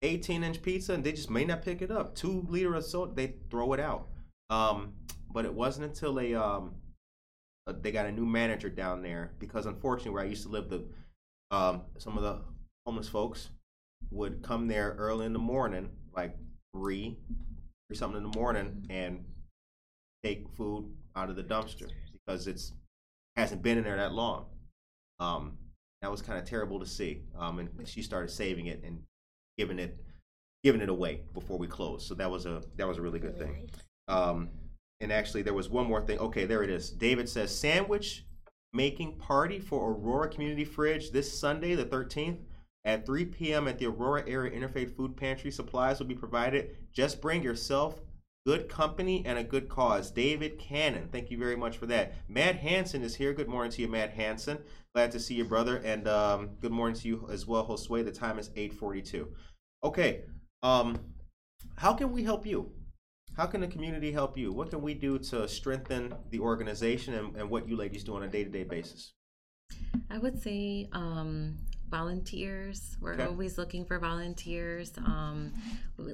[0.03, 2.15] 18 inch pizza, and they just may not pick it up.
[2.15, 4.09] Two liter of soda, they throw it out.
[4.51, 4.95] Um,
[5.31, 6.75] but it wasn't until they um,
[7.67, 10.71] uh, they got a new manager down there because unfortunately where I used to live
[10.71, 10.85] the
[11.51, 12.41] um, some of the
[12.87, 13.51] homeless folks
[14.11, 16.35] would come there early in the morning like
[16.75, 17.19] three
[17.91, 19.25] or something in the morning and
[20.25, 22.73] take food out of the dumpster because it's
[23.37, 24.47] hasn't been in there that long
[25.21, 25.59] um,
[26.01, 29.03] that was kind of terrible to see um, and she started saving it and
[29.59, 29.97] giving it
[30.65, 33.39] giving it away before we closed so that was a that was a really good
[33.39, 33.69] thing
[34.09, 34.49] um,
[35.01, 36.19] and actually, there was one more thing.
[36.19, 36.91] Okay, there it is.
[36.91, 38.25] David says sandwich
[38.73, 42.39] making party for Aurora Community Fridge this Sunday, the 13th,
[42.85, 43.69] at 3 p.m.
[43.69, 45.51] at the Aurora Area Interfaith Food Pantry.
[45.51, 46.77] Supplies will be provided.
[46.93, 48.01] Just bring yourself,
[48.45, 50.11] good company, and a good cause.
[50.11, 52.15] David Cannon, thank you very much for that.
[52.29, 53.33] Matt Hansen is here.
[53.33, 54.59] Good morning to you, Matt Hansen.
[54.95, 55.77] Glad to see you, brother.
[55.77, 58.05] And um, good morning to you as well, Josue.
[58.05, 59.29] The time is 8:42.
[59.85, 60.25] Okay.
[60.63, 60.99] Um,
[61.77, 62.73] how can we help you?
[63.37, 64.53] How can the community help you?
[64.53, 68.25] What can we do to strengthen the organization and, and what you ladies do on
[68.25, 69.13] a day to day basis?
[70.11, 71.57] I would say um,
[71.89, 72.97] volunteers.
[73.01, 73.25] We're Okay.
[73.25, 74.91] always looking for volunteers.
[74.99, 75.53] Um,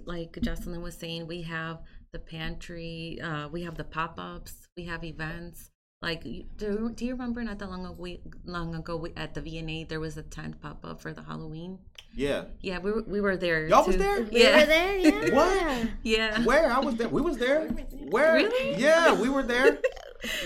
[0.04, 1.80] like Jocelyn was saying, we have
[2.12, 5.70] the pantry, uh, we have the pop ups, we have events.
[6.04, 6.22] Like,
[6.58, 9.88] do, do you remember not that long ago, we, long ago we, at the VNA,
[9.88, 11.78] there was a tent pop up for the Halloween?
[12.14, 12.44] Yeah.
[12.60, 13.66] Yeah, we were, we were there.
[13.66, 14.22] Y'all was there?
[14.24, 14.60] We Yeah.
[14.60, 15.34] were there, yeah.
[15.34, 15.88] What?
[16.02, 16.44] Yeah.
[16.44, 16.70] Where?
[16.70, 17.08] I was there.
[17.08, 17.68] We was there.
[18.10, 18.34] Where?
[18.34, 18.76] Really?
[18.76, 19.78] Yeah, we were there.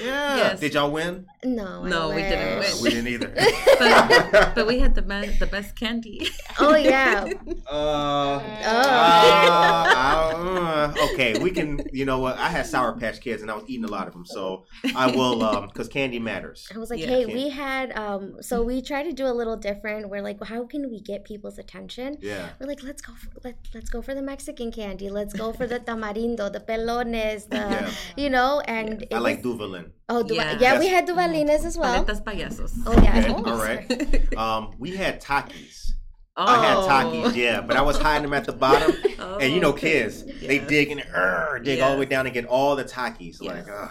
[0.02, 0.36] Yeah.
[0.36, 0.60] Yes.
[0.60, 1.26] Did y'all win?
[1.44, 2.82] No, I No, we didn't win.
[2.82, 3.32] we didn't either.
[3.78, 6.28] but, but we had the best, the best candy.
[6.58, 7.26] Oh yeah.
[7.70, 8.42] Uh, Oh.
[8.64, 11.80] uh, uh, okay, we can.
[11.92, 12.36] You know what?
[12.38, 14.64] I had Sour Patch Kids, and I was eating a lot of them, so
[14.96, 15.42] I will.
[15.42, 16.68] Um, because candy matters.
[16.74, 17.06] I was like, Yeah.
[17.08, 20.08] hey, Can't- we had um so we tried to do a little different.
[20.08, 22.16] We're like, how can we get people's attention?
[22.20, 22.48] Yeah.
[22.58, 25.08] We're like, let's go for let, let's go for the Mexican candy.
[25.10, 27.90] Let's go for the tamarindo, the pelones, the Yeah.
[28.16, 29.90] you know, and it I like was- Duvalin.
[30.08, 30.92] Oh, Duva- yeah, we Yes.
[30.94, 32.04] had Duvalines as well.
[32.04, 32.72] Paletas payasos.
[32.86, 33.18] Oh yeah.
[33.18, 34.36] Okay, Oh, all right.
[34.36, 35.90] Um, we had Takis.
[36.36, 36.86] I had Oh.
[36.88, 38.92] Takis, yeah, but I was hiding them at the bottom.
[39.40, 40.02] And you know, okay.
[40.04, 40.68] kids, they Yes.
[40.68, 42.10] dig and er, dig all the way Yes.
[42.10, 43.38] down and get all the Takis.
[43.40, 43.42] Yes.
[43.42, 43.90] Like, ugh.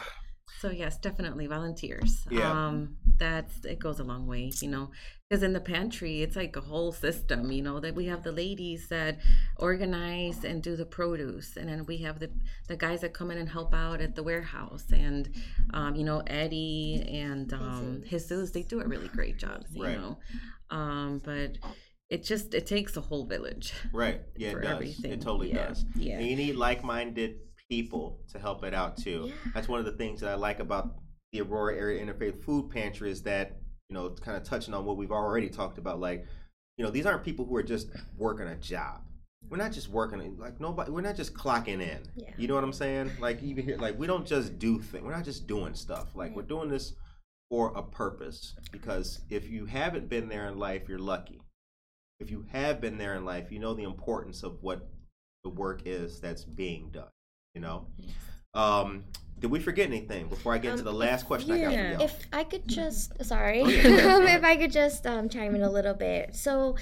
[0.59, 2.25] So yes, definitely volunteers.
[2.31, 2.49] Yeah.
[2.49, 4.89] Um, that's it goes a long way, you know,
[5.29, 8.31] because in the pantry it's like a whole system, you know, that we have the
[8.31, 9.17] ladies that
[9.57, 12.29] organize and do the produce, and then we have the
[12.67, 15.29] the guys that come in and help out at the warehouse, and
[15.73, 19.97] um, you know Eddie and um, Jesus, they do a really great job, you Right.
[19.99, 20.17] know.
[20.69, 21.57] Um, but
[22.09, 23.73] it just it takes a whole village.
[23.93, 24.21] right.
[24.37, 24.71] Yeah, it does.
[24.71, 25.11] everything.
[25.11, 25.67] It totally Yeah.
[25.67, 25.85] does.
[25.95, 26.19] Yeah.
[26.19, 27.35] And you need like minded
[27.69, 29.25] people to help it out too.
[29.27, 29.33] Yeah.
[29.53, 30.95] That's one of the things that I like about
[31.33, 33.57] the Aurora Area Interfaith Food Pantry is that,
[33.89, 35.99] you know, kind of touching on what we've already talked about.
[35.99, 36.25] Like,
[36.77, 39.01] you know, these aren't people who are just working a job.
[39.49, 40.91] We're not just working like nobody.
[40.91, 41.99] We're not just clocking in.
[42.15, 42.31] Yeah.
[42.37, 43.11] You know what I'm saying?
[43.19, 45.03] Like even here, like we don't just do things.
[45.03, 46.15] We're not just doing stuff.
[46.15, 46.93] Like we're doing this
[47.49, 48.55] for a purpose.
[48.71, 51.39] Because if you haven't been there in life, you're lucky.
[52.19, 54.89] If you have been there in life, you know the importance of what
[55.43, 57.09] the work is that's being done.
[57.53, 57.87] You know.
[58.53, 59.05] Um,
[59.39, 62.01] did we forget anything before I get to the last question I got for y'all?
[62.01, 64.39] If I could just, sorry, Oh, yeah, go ahead, go ahead.
[64.39, 66.35] if I could just um, chime in a little bit.
[66.35, 66.75] So,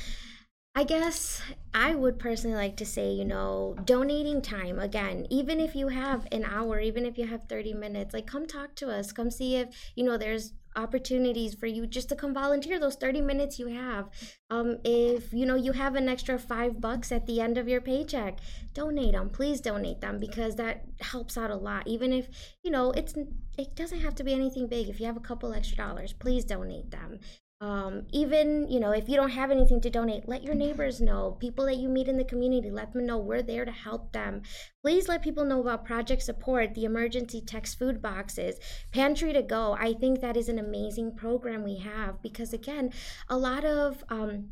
[0.77, 1.41] I guess
[1.73, 6.27] I would personally like to say, you know, donating time again, even if you have
[6.33, 9.55] an hour, even if you have 30 minutes, like come talk to us, come see
[9.55, 13.67] if, you know, there's opportunities for you just to come volunteer those 30 minutes you
[13.67, 14.09] have.
[14.49, 17.81] Um, if, you know, you have an extra five bucks at the end of your
[17.81, 18.39] paycheck,
[18.73, 19.29] donate them.
[19.29, 21.87] Please donate them because that helps out a lot.
[21.87, 22.27] Even if,
[22.63, 23.13] you know, it's,
[23.57, 24.89] it doesn't have to be anything big.
[24.89, 27.19] If you have a couple extra dollars, please donate them
[27.61, 31.37] um, even you know if you don't have anything to donate let your neighbors know.
[31.39, 33.17] People that you meet in the community let them know.
[33.17, 34.41] We're there to help them.
[34.83, 38.59] Please let people know about project support the emergency text food boxes
[38.91, 39.77] pantry to go.
[39.79, 42.91] I think that is an amazing program we have because again
[43.29, 44.49] a lot of um,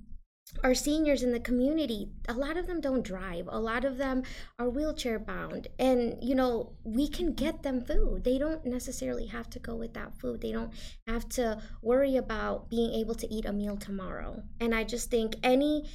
[0.64, 3.48] our seniors in the community a lot of them don't drive.
[3.52, 4.24] A lot of them
[4.58, 5.68] are wheelchair bound.
[5.78, 8.24] And you know we can get them food.
[8.24, 10.42] They don't necessarily have to go without food.
[10.42, 10.72] They don't
[11.08, 14.44] have to worry about being able to eat a meal tomorrow.
[14.60, 15.90] And i just think any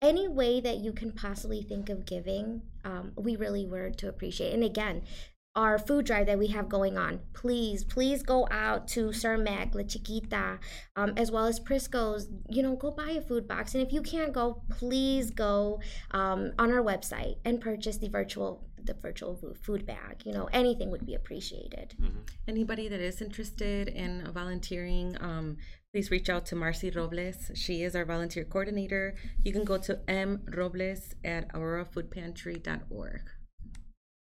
[0.00, 4.52] any way that you can possibly think of giving um, we really were to appreciate.
[4.52, 5.02] And again
[5.54, 7.20] our food drive that we have going on.
[7.34, 10.58] Please, please go out to Cermak, La Chiquita,
[10.96, 12.28] um, as well as Prisco's.
[12.48, 13.74] You know, go buy a food box.
[13.74, 15.80] And if you can't go, please go
[16.12, 20.22] um, on our website and purchase the virtual the virtual food bag.
[20.24, 21.94] You know, anything would be appreciated.
[22.48, 25.56] Anybody that is interested in volunteering, um,
[25.92, 27.52] please reach out to Marcy Robles.
[27.54, 29.14] She is our volunteer coordinator.
[29.44, 33.20] You can go to mrobles at aurorafoodpantry.org.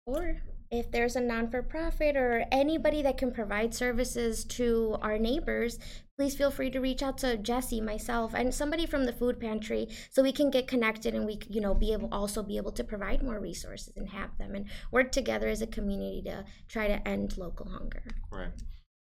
[0.06, 0.36] Or
[0.70, 5.78] if there's a non for profit or anybody that can provide services to our neighbors,
[6.18, 9.88] please feel free to reach out to Jesse, myself, and somebody from the food pantry
[10.10, 12.72] so we can get connected and we, c- you know, be able also be able
[12.72, 16.88] to provide more resources and have them and work together as a community to try
[16.88, 18.02] to end local hunger.
[18.30, 18.52] Right.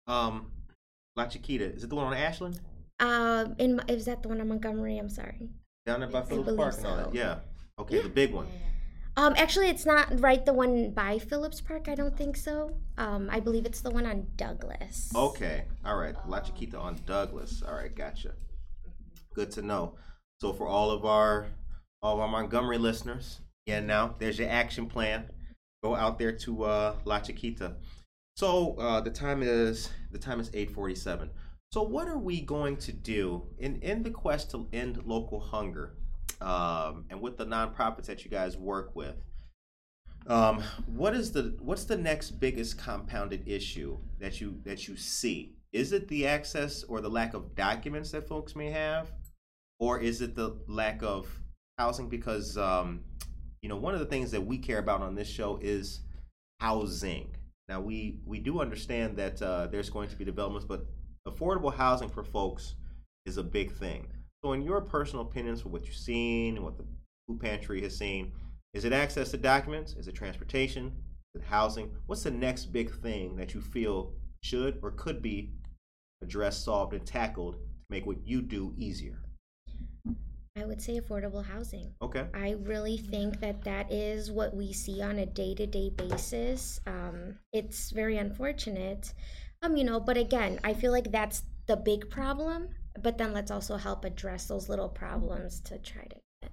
[0.07, 0.53] Um,
[1.17, 2.61] La Chiquita, is it the one on Ashland?
[2.99, 4.99] Uh, in is that the one on Montgomery?
[4.99, 5.49] I'm sorry.
[5.87, 7.05] Down there by Phillips believe Park and all that?
[7.07, 7.11] so.
[7.15, 7.39] Yeah.
[7.79, 8.47] Okay, the big one.
[9.17, 10.45] Um, actually, it's not right.
[10.45, 11.89] The one by Phillips Park.
[11.89, 12.77] I don't think so.
[12.97, 15.11] Um, I believe it's the one on Douglas.
[15.15, 15.65] Okay.
[15.85, 16.15] All right.
[16.29, 17.63] La Chiquita on Douglas.
[17.67, 17.95] All right.
[17.95, 18.35] Gotcha.
[19.35, 19.97] Good to know.
[20.41, 21.49] So for all of our
[22.03, 25.31] all of our Montgomery listeners, yeah, now there's your action plan.
[25.83, 27.77] Go out there to uh, La Chiquita.
[28.37, 31.29] So uh, the time is the time is 8:47.
[31.73, 35.95] So what are we going to do in in the quest to end local hunger,
[36.41, 39.17] um, and with the nonprofits that you guys work with?
[40.27, 45.57] Um, what is the what's the next biggest compounded issue that you that you see?
[45.73, 49.13] Is it the access or the lack of documents that folks may have,
[49.79, 51.29] or is it the lack of
[51.79, 52.09] housing?
[52.09, 53.01] Because um,
[53.63, 56.01] you know one of the things that we care about on this show is
[56.61, 57.35] housing.
[57.69, 60.87] Now we we do understand that uh, there's going to be developments, but
[61.27, 62.75] affordable housing for folks
[63.25, 64.07] is a big thing.
[64.43, 66.85] So, in your personal opinions, for what you've seen and what the
[67.27, 68.33] food pantry has seen,
[68.73, 69.95] is it access to documents?
[69.95, 70.93] Is it transportation?
[71.35, 71.91] Is it housing?
[72.07, 74.13] What's the next big thing that you feel
[74.43, 75.53] should or could be
[76.23, 77.61] addressed, solved, and tackled to
[77.91, 79.19] make what you do easier?
[80.57, 81.95] I would say affordable housing.
[82.01, 82.27] Okay.
[82.35, 86.81] I really think that that is what we see on a day to day basis.
[86.87, 89.13] Um, it's very unfortunate,
[89.63, 92.71] um, you know, but again, I feel like that's the big problem.
[93.03, 96.51] But then let's also help address those little problems to try to get,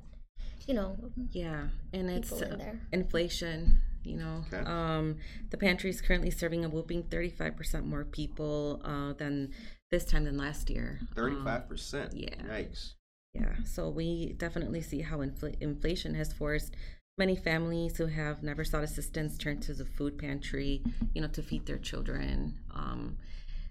[0.67, 0.95] you know,
[1.31, 2.79] Yeah, and it's in uh, there.
[2.91, 3.79] inflation.
[4.03, 4.63] You know, Okay.
[4.65, 5.17] um,
[5.49, 9.51] the pantry is currently serving a whooping thirty-five percent more people uh, than
[9.91, 10.99] this time than last year.
[11.01, 12.13] Um, Thirty-five percent.
[12.13, 12.35] yeah.
[12.45, 12.93] Yikes.
[13.33, 16.73] Yeah, so we definitely see how infl- inflation has forced
[17.17, 20.81] many families who have never sought assistance turn to the food pantry,
[21.13, 22.57] you know, to feed their children.
[22.73, 23.17] Um,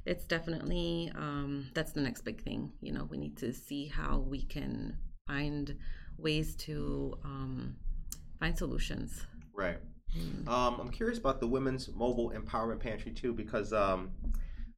[0.07, 2.73] it's definitely um, that's the next big thing.
[2.81, 4.97] You know, we need to see how we can
[5.27, 5.77] find
[6.17, 7.77] ways to um,
[8.41, 9.27] find solutions.
[9.55, 9.79] Right.
[10.47, 14.13] Um, I'm curious about the women's mobile empowerment pantry too, because um,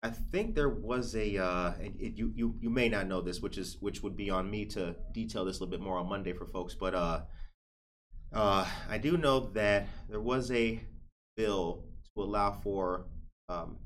[0.03, 3.59] I think there was a uh, it, you you you may not know this, which
[3.59, 6.33] is which would be on me to detail this a little bit more on Monday
[6.33, 7.21] for folks, but uh,
[8.33, 10.81] uh, I do know that there was a
[11.37, 13.07] bill to allow for
[13.49, 13.77] um,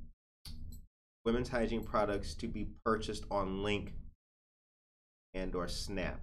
[1.24, 3.94] women's hygiene products to be purchased on Link
[5.34, 6.20] and or Snap.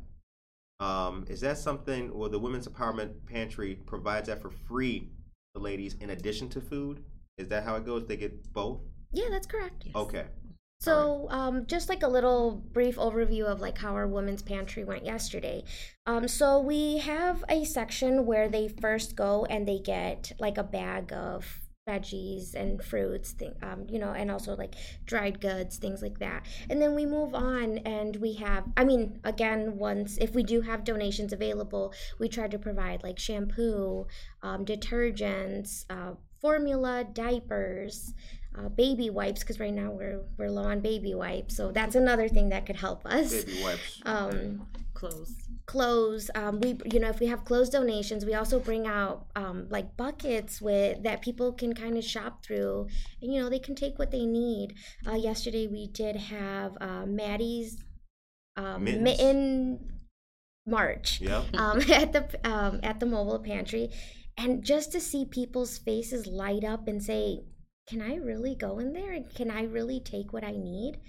[0.80, 5.10] Um, is that something where the Women's Empowerment Pantry provides that for free
[5.54, 7.04] to ladies in addition to food?
[7.38, 8.06] Is that how it goes?
[8.06, 8.80] They get both?
[9.12, 9.84] yeah, that's correct.
[9.86, 9.96] Yes.
[9.96, 10.26] Okay.
[10.82, 15.06] So, um, just like a little brief overview of like how our women's pantry went
[15.06, 15.66] yesterday.
[16.06, 20.64] Um, so we have a section where they first go and they get like a
[20.64, 24.76] bag of veggies and fruits, um, you know, and also like
[25.06, 26.46] dried goods, things like that.
[26.70, 30.62] And then we move on and we have, I mean, again, once if we do
[30.62, 34.08] have donations available, we try to provide like shampoo,
[34.42, 38.14] um, detergents, uh, formula, diapers.
[38.60, 42.28] Uh, baby wipes because right now we're we're low on baby wipes so that's another
[42.28, 44.02] thing that could help us Baby wipes.
[44.06, 45.34] um, Close.
[45.66, 49.68] clothes um, we you know if we have clothes donations we also bring out um,
[49.70, 52.88] like buckets with that people can kind of shop through
[53.22, 54.74] and you know they can take what they need
[55.08, 57.78] uh, yesterday we did have uh, maddie's
[58.58, 59.04] um, Mittens.
[59.04, 59.80] mitten
[60.68, 61.44] march Yeah.
[61.54, 63.90] um, at the um, at the mobile pantry
[64.38, 67.40] and just to see people's faces light up and say
[67.90, 69.14] can i really go in there?
[69.14, 71.00] And can i really take what i need?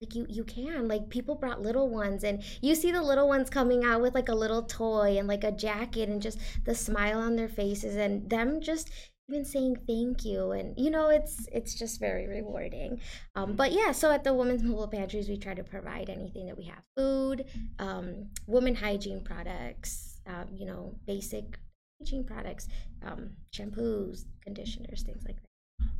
[0.00, 0.86] Like you you can.
[0.86, 4.28] Like people brought little ones and you see the little ones coming out with like
[4.28, 8.30] a little toy and like a jacket and just the smile on their faces and
[8.30, 8.90] them just
[9.28, 10.52] even saying thank you.
[10.52, 13.00] And you know it's it's just very rewarding.
[13.34, 16.56] Um, but yeah so at the women's mobile pantries we try to provide anything that
[16.56, 17.44] we have food
[17.80, 21.58] um, women hygiene products um, you know basic
[22.00, 22.68] hygiene products
[23.02, 25.47] um, shampoos conditioners things like that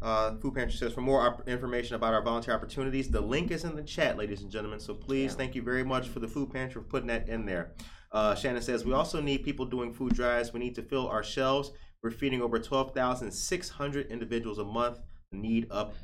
[0.01, 3.65] Uh, Food Pantry says for more op- information about our volunteer opportunities, the link is
[3.65, 4.79] in the chat, ladies and gentlemen.
[4.79, 7.73] So please, thank you very much for the Food Pantry for putting that in there.
[8.13, 10.53] Uh, Shannon says we also need people doing food drives.
[10.53, 11.73] We need to fill our shelves.
[12.03, 15.01] We're feeding over 12,600 individuals a month.
[15.33, 15.95] Need up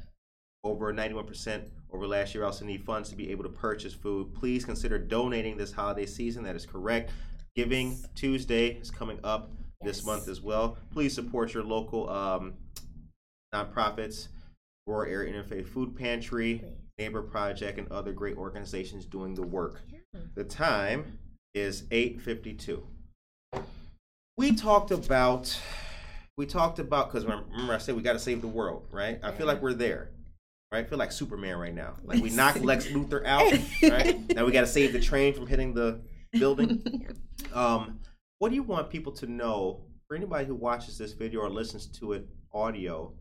[0.64, 2.42] over 91% over last year.
[2.42, 4.34] We also need funds to be able to purchase food.
[4.34, 6.42] Please consider donating this holiday season.
[6.42, 7.10] That is correct.
[7.54, 9.50] Giving Tuesday is coming up
[9.82, 10.76] this month as well.
[10.90, 12.54] Please support your local um,
[13.54, 14.28] nonprofits,
[14.86, 16.70] Aurora Area Interfaith Food Pantry, Please.
[16.98, 19.82] Neighbor Project, and other great organizations doing the work.
[19.90, 20.20] Yeah.
[20.34, 21.18] The time
[21.54, 22.82] is 8:52.
[24.36, 25.58] We talked about
[26.36, 29.20] we talked about because remember I said we got to save the world, right?
[29.22, 30.10] I feel like we're there.
[30.72, 30.84] Right?
[30.84, 31.94] I feel like Superman right now.
[32.02, 33.52] Like we knocked Lex Luthor out,
[33.82, 34.18] right?
[34.34, 36.00] Now we got to save the train from hitting the
[36.32, 37.08] building.
[37.52, 38.00] Um,
[38.38, 41.86] what do you want people to know for anybody who watches this video or listens
[41.98, 43.12] to it audio?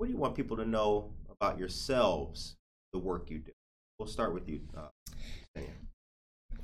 [0.00, 2.56] What do you want people to know about yourselves,
[2.94, 3.52] the work you do?
[3.98, 4.62] We'll start with you.
[4.74, 5.60] Uh,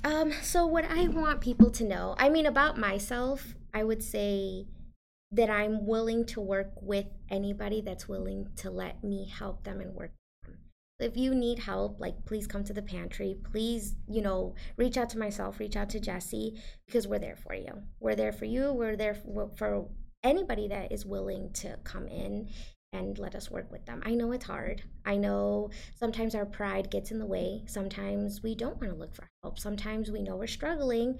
[0.03, 4.65] Um, so what I want people to know, I mean about myself, I would say
[5.31, 9.93] that I'm willing to work with anybody that's willing to let me help them and
[9.93, 10.13] work.
[10.99, 13.37] If you need help, like please come to the pantry.
[13.51, 17.53] Please, you know, reach out to myself, reach out to Jesse because we're there for
[17.53, 17.83] you.
[17.99, 18.73] We're there for you.
[18.73, 19.89] We're there for
[20.23, 22.49] anybody that is willing to come in
[22.93, 24.01] and let us work with them.
[24.05, 24.83] I know it's hard.
[25.05, 27.63] I know sometimes our pride gets in the way.
[27.67, 29.59] Sometimes we don't want to look for help.
[29.59, 31.19] Sometimes we know we're struggling.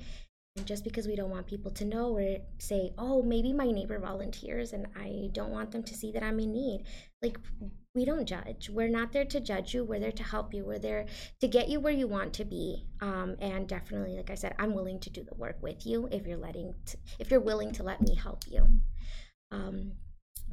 [0.55, 3.99] And just because we don't want people to know or say, oh, maybe my neighbor
[3.99, 6.85] volunteers and I don't want them to see that I'm in need.
[7.21, 7.37] Like,
[7.93, 8.69] we don't judge.
[8.71, 9.83] We're not there to judge you.
[9.83, 10.65] We're there to help you.
[10.65, 11.05] We're there
[11.41, 12.87] to get you where you want to be.
[13.01, 16.25] Um, and definitely, like I said, I'm willing to do the work with you if
[16.25, 18.67] you're letting, t- if you're willing to let me help you.
[19.51, 19.91] Um,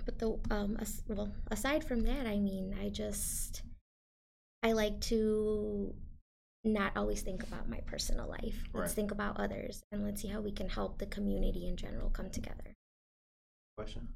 [0.05, 3.63] but the um as, well aside from that i mean i just
[4.63, 5.95] i like to
[6.65, 8.91] not always think about my personal life let's Right.
[8.91, 12.31] think about others and let's see how we can help the community in general come
[12.31, 12.73] together
[13.77, 14.09] Question?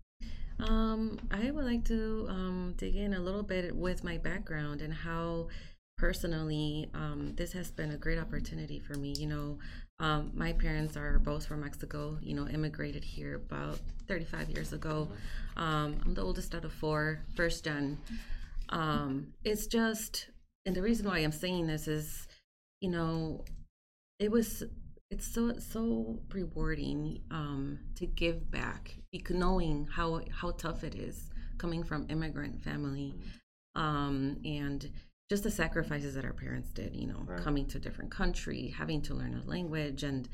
[0.61, 4.93] Um, I would like to um, dig in a little bit with my background and
[4.93, 5.49] how
[5.97, 9.15] personally um, this has been a great opportunity for me.
[9.19, 9.59] You know,
[10.01, 15.09] um, my parents are both from Mexico, you know, immigrated here about 35 years ago.
[15.57, 17.99] Um, I'm the oldest out of four, first gen.
[18.69, 20.29] Um, it's just,
[20.67, 22.29] and the reason why I'm saying this is,
[22.81, 23.45] you know,
[24.21, 24.63] it was
[25.11, 28.95] it's so so rewarding um, to give back,
[29.31, 33.15] knowing how how tough it is coming from immigrant family,
[33.75, 34.91] um, and
[35.31, 36.95] just the sacrifices that our parents did.
[36.95, 37.39] You know, Right.
[37.41, 40.29] coming to a different country, having to learn a language, and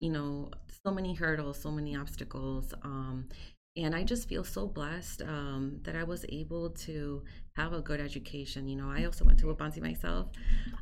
[0.00, 0.50] you know,
[0.84, 2.72] so many hurdles, so many obstacles.
[2.82, 3.28] Um,
[3.76, 7.22] and I just feel so blessed um, that I was able to
[7.56, 8.66] have a good education.
[8.68, 10.28] You know, I also went to Waubonsee myself.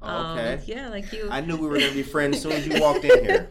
[0.03, 0.62] Um, Okay.
[0.66, 1.29] yeah, like you.
[1.31, 3.49] I knew we were gonna be friends as soon as you walked in here.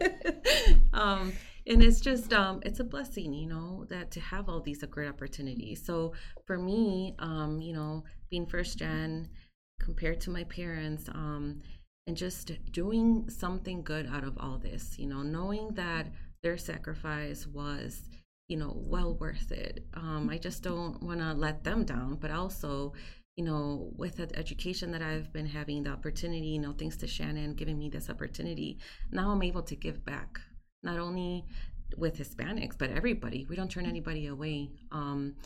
[0.92, 1.32] um,
[1.66, 5.08] and it's just um, it's a blessing, you know, that to have all these great
[5.08, 5.84] opportunities.
[5.84, 6.14] So
[6.46, 9.28] for me, um, you know, being first gen
[9.78, 11.62] compared to my parents, um,
[12.06, 16.06] and just doing something good out of all this, you know, knowing that
[16.42, 18.02] their sacrifice was
[18.48, 19.84] you know well worth it.
[19.92, 22.94] Um, i just don't want to let them down but also
[23.36, 27.06] you know with the education that i've been having the opportunity you know thanks to
[27.06, 28.78] shannon giving me this opportunity
[29.12, 30.40] now i'm able to give back
[30.82, 31.44] not only
[31.96, 33.46] with hispanics but everybody.
[33.48, 34.70] We don't turn anybody away.
[34.92, 35.36] Um,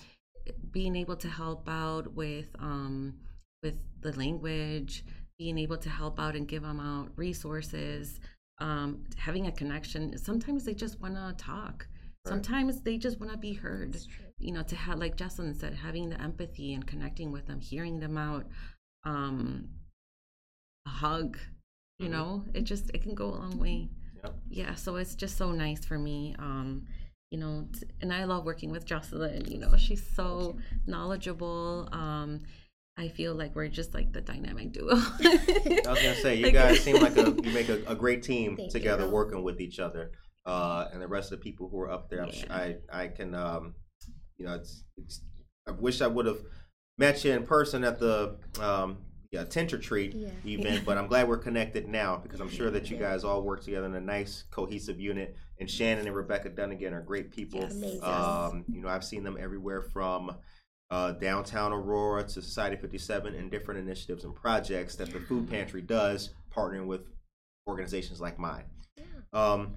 [0.72, 3.14] being able to help out with um,
[3.62, 5.04] with the language,
[5.38, 8.20] being able to help out and give them out resources,
[8.58, 10.16] um, having a connection.
[10.18, 11.86] Sometimes they just want to talk.
[12.26, 13.96] Sometimes they just want to be heard.
[14.38, 17.98] You know, to have like Jocelyn said, having the empathy and connecting with them, hearing
[17.98, 18.46] them out,
[19.04, 19.68] um,
[20.86, 21.38] a hug.
[21.98, 22.10] You Mhm.
[22.12, 23.88] know, it just it can go a long way.
[24.22, 24.34] Yep.
[24.50, 26.34] Yeah, so it's just so nice for me.
[26.38, 26.86] Um,
[27.30, 29.50] you know, t- and I love working with Jocelyn.
[29.50, 30.56] You know, she's so
[30.86, 31.88] knowledgeable.
[31.92, 32.40] Um,
[32.97, 34.93] I feel like we're just like the dynamic duo.
[34.95, 34.99] I
[35.86, 38.57] was gonna say you Like- guys seem like a you make a, a great team
[38.57, 39.11] Thank together you.
[39.11, 40.11] working with each other,
[40.47, 42.22] uh, and the rest of the people who are up there.
[42.22, 43.74] I'm sure, I I can um,
[44.38, 45.22] you know it's, it's
[45.66, 46.38] I wish I would have
[46.99, 48.99] met you in person at the um,
[49.30, 50.28] yeah Tinter Treat Yeah.
[50.45, 53.11] event, but I'm glad we're connected now because I'm sure that you Yeah.
[53.11, 55.34] guys all work together in a nice cohesive unit.
[55.59, 57.61] And Shannon and Rebecca Dunnigan are great people.
[57.70, 58.03] Yes.
[58.03, 60.32] Um, you know, I've seen them everywhere from
[60.93, 65.80] uh, downtown Aurora to Society 57 and different initiatives and projects that the food pantry
[65.80, 67.01] does, partnering with
[67.66, 68.64] organizations like mine.
[69.32, 69.76] Um,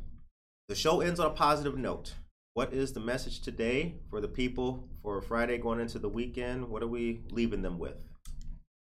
[0.67, 2.15] the show ends on a positive note.
[2.53, 6.67] What is the message today for the people for Friday going into the weekend?
[6.67, 7.95] What are we leaving them with?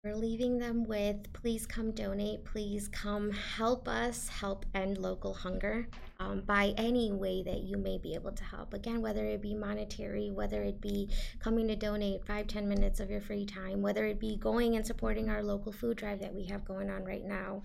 [0.05, 5.87] We're leaving them with please come donate, please come help us help end local hunger
[6.23, 8.73] um, by any way that you may be able to help.
[8.73, 11.09] Again, whether it be monetary, whether it be
[11.39, 14.85] coming to donate five, ten minutes of your free time, whether it be going and
[14.85, 17.63] supporting our local food drive that we have going on right now.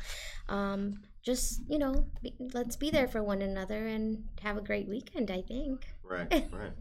[0.48, 4.88] Um, just, you know, be, let's be there for one another and have a great
[4.88, 5.86] weekend, I think.
[6.02, 6.72] Right, right.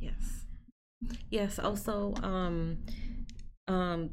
[0.00, 0.44] Yes.
[1.30, 1.58] Yes.
[1.58, 2.78] Also, um,
[3.66, 4.10] um,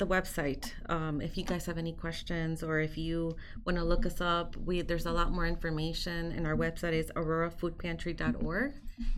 [0.00, 0.72] the website.
[0.88, 4.56] Um, if you guys have any questions or if you want to look us up,
[4.56, 8.72] we there's a lot more information, and our website is aurorafoodpantry.org,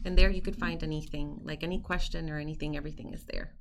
[0.05, 2.77] and there you could find anything, like any question or anything.
[2.77, 3.53] Everything is there.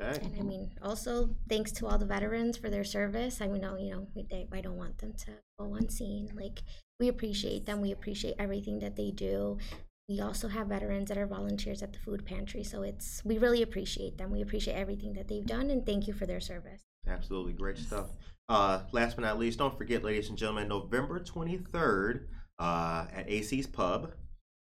[0.00, 0.18] Okay.
[0.24, 3.40] And I mean, also thanks to all the veterans for their service.
[3.40, 6.30] I mean, no, you know, we, they, I don't want them to go unseen.
[6.34, 6.62] Like
[6.98, 7.80] we appreciate them.
[7.80, 9.58] We appreciate everything that they do.
[10.10, 13.62] We also have veterans that are volunteers at the food pantry, so it's we really
[13.62, 14.32] appreciate them.
[14.32, 16.82] We appreciate everything that they've done, and thank you for their service.
[17.06, 18.06] Absolutely great stuff.
[18.48, 22.22] Uh, last but not least, don't forget, ladies and gentlemen, November 23rd
[22.58, 24.10] uh, at AC's Pub.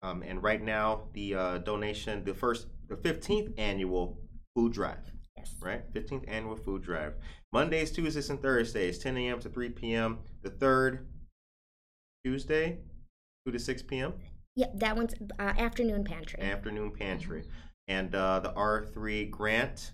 [0.03, 4.18] Um, and right now, the uh, donation, the first, the 15th annual
[4.55, 4.99] food drive,
[5.39, 5.55] Yes.
[5.62, 5.91] right?
[5.95, 7.14] 15th annual food drive.
[7.55, 9.41] Mondays, Tuesdays, and Thursdays, 10 a.m.
[9.41, 10.18] to 3 p.m.
[10.43, 11.07] The third
[12.22, 12.80] Tuesday,
[13.47, 14.12] 2 to 6 p.m.
[14.55, 16.40] Yeah, that one's uh, afternoon pantry.
[16.42, 17.44] afternoon pantry
[17.88, 19.92] and uh, the r3 grant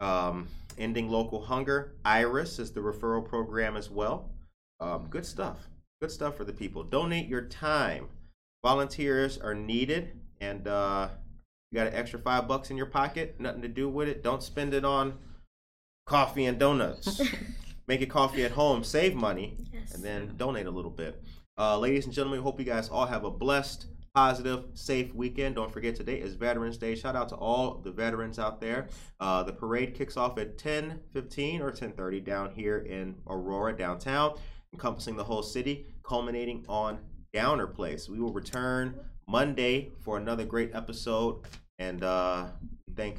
[0.00, 0.48] um,
[0.78, 4.30] ending local hunger iris is the referral program as well
[4.80, 5.68] um, good stuff
[6.00, 8.08] good stuff for the people donate your time
[8.64, 11.08] volunteers are needed and uh,
[11.70, 14.42] you got an extra five bucks in your pocket nothing to do with it don't
[14.42, 15.18] spend it on
[16.06, 17.20] coffee and donuts
[17.86, 19.94] make it coffee at home save money Yes.
[19.94, 21.22] and then donate a little bit.
[21.60, 25.56] Uh, ladies and gentlemen, hope you guys all have a blessed, positive, safe weekend.
[25.56, 26.94] Don't forget today is Veterans Day.
[26.94, 28.88] Shout out to all the veterans out there.
[29.20, 34.38] Uh, the parade kicks off at 10:15 or 10:30 down here in Aurora downtown,
[34.72, 36.98] encompassing the whole city, culminating on
[37.34, 38.08] Downer Place.
[38.08, 38.98] We will return
[39.28, 41.44] Monday for another great episode,
[41.78, 42.46] and uh,
[42.96, 43.18] thank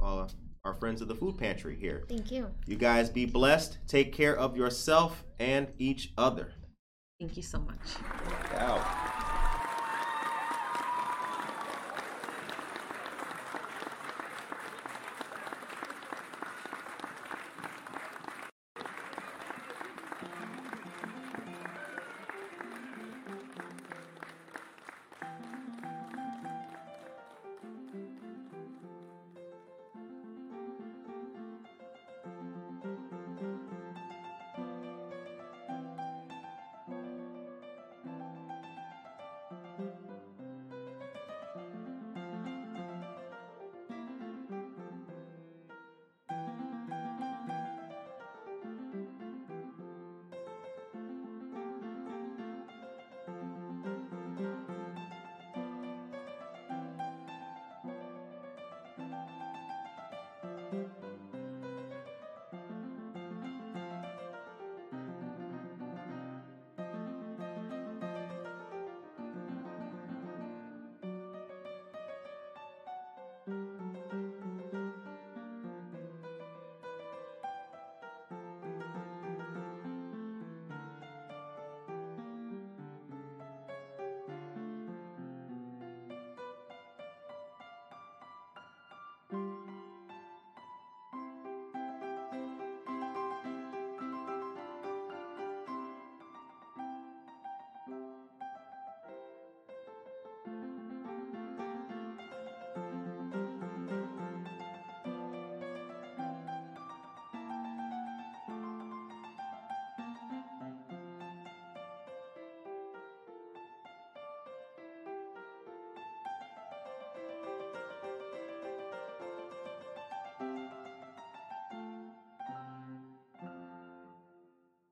[0.00, 0.28] all
[0.64, 2.04] our friends of the food pantry here.
[2.08, 2.50] Thank you.
[2.66, 3.78] You guys be blessed.
[3.86, 6.52] Take care of yourself and each other.
[7.18, 7.96] Thank you so much.
[8.56, 9.05] Out.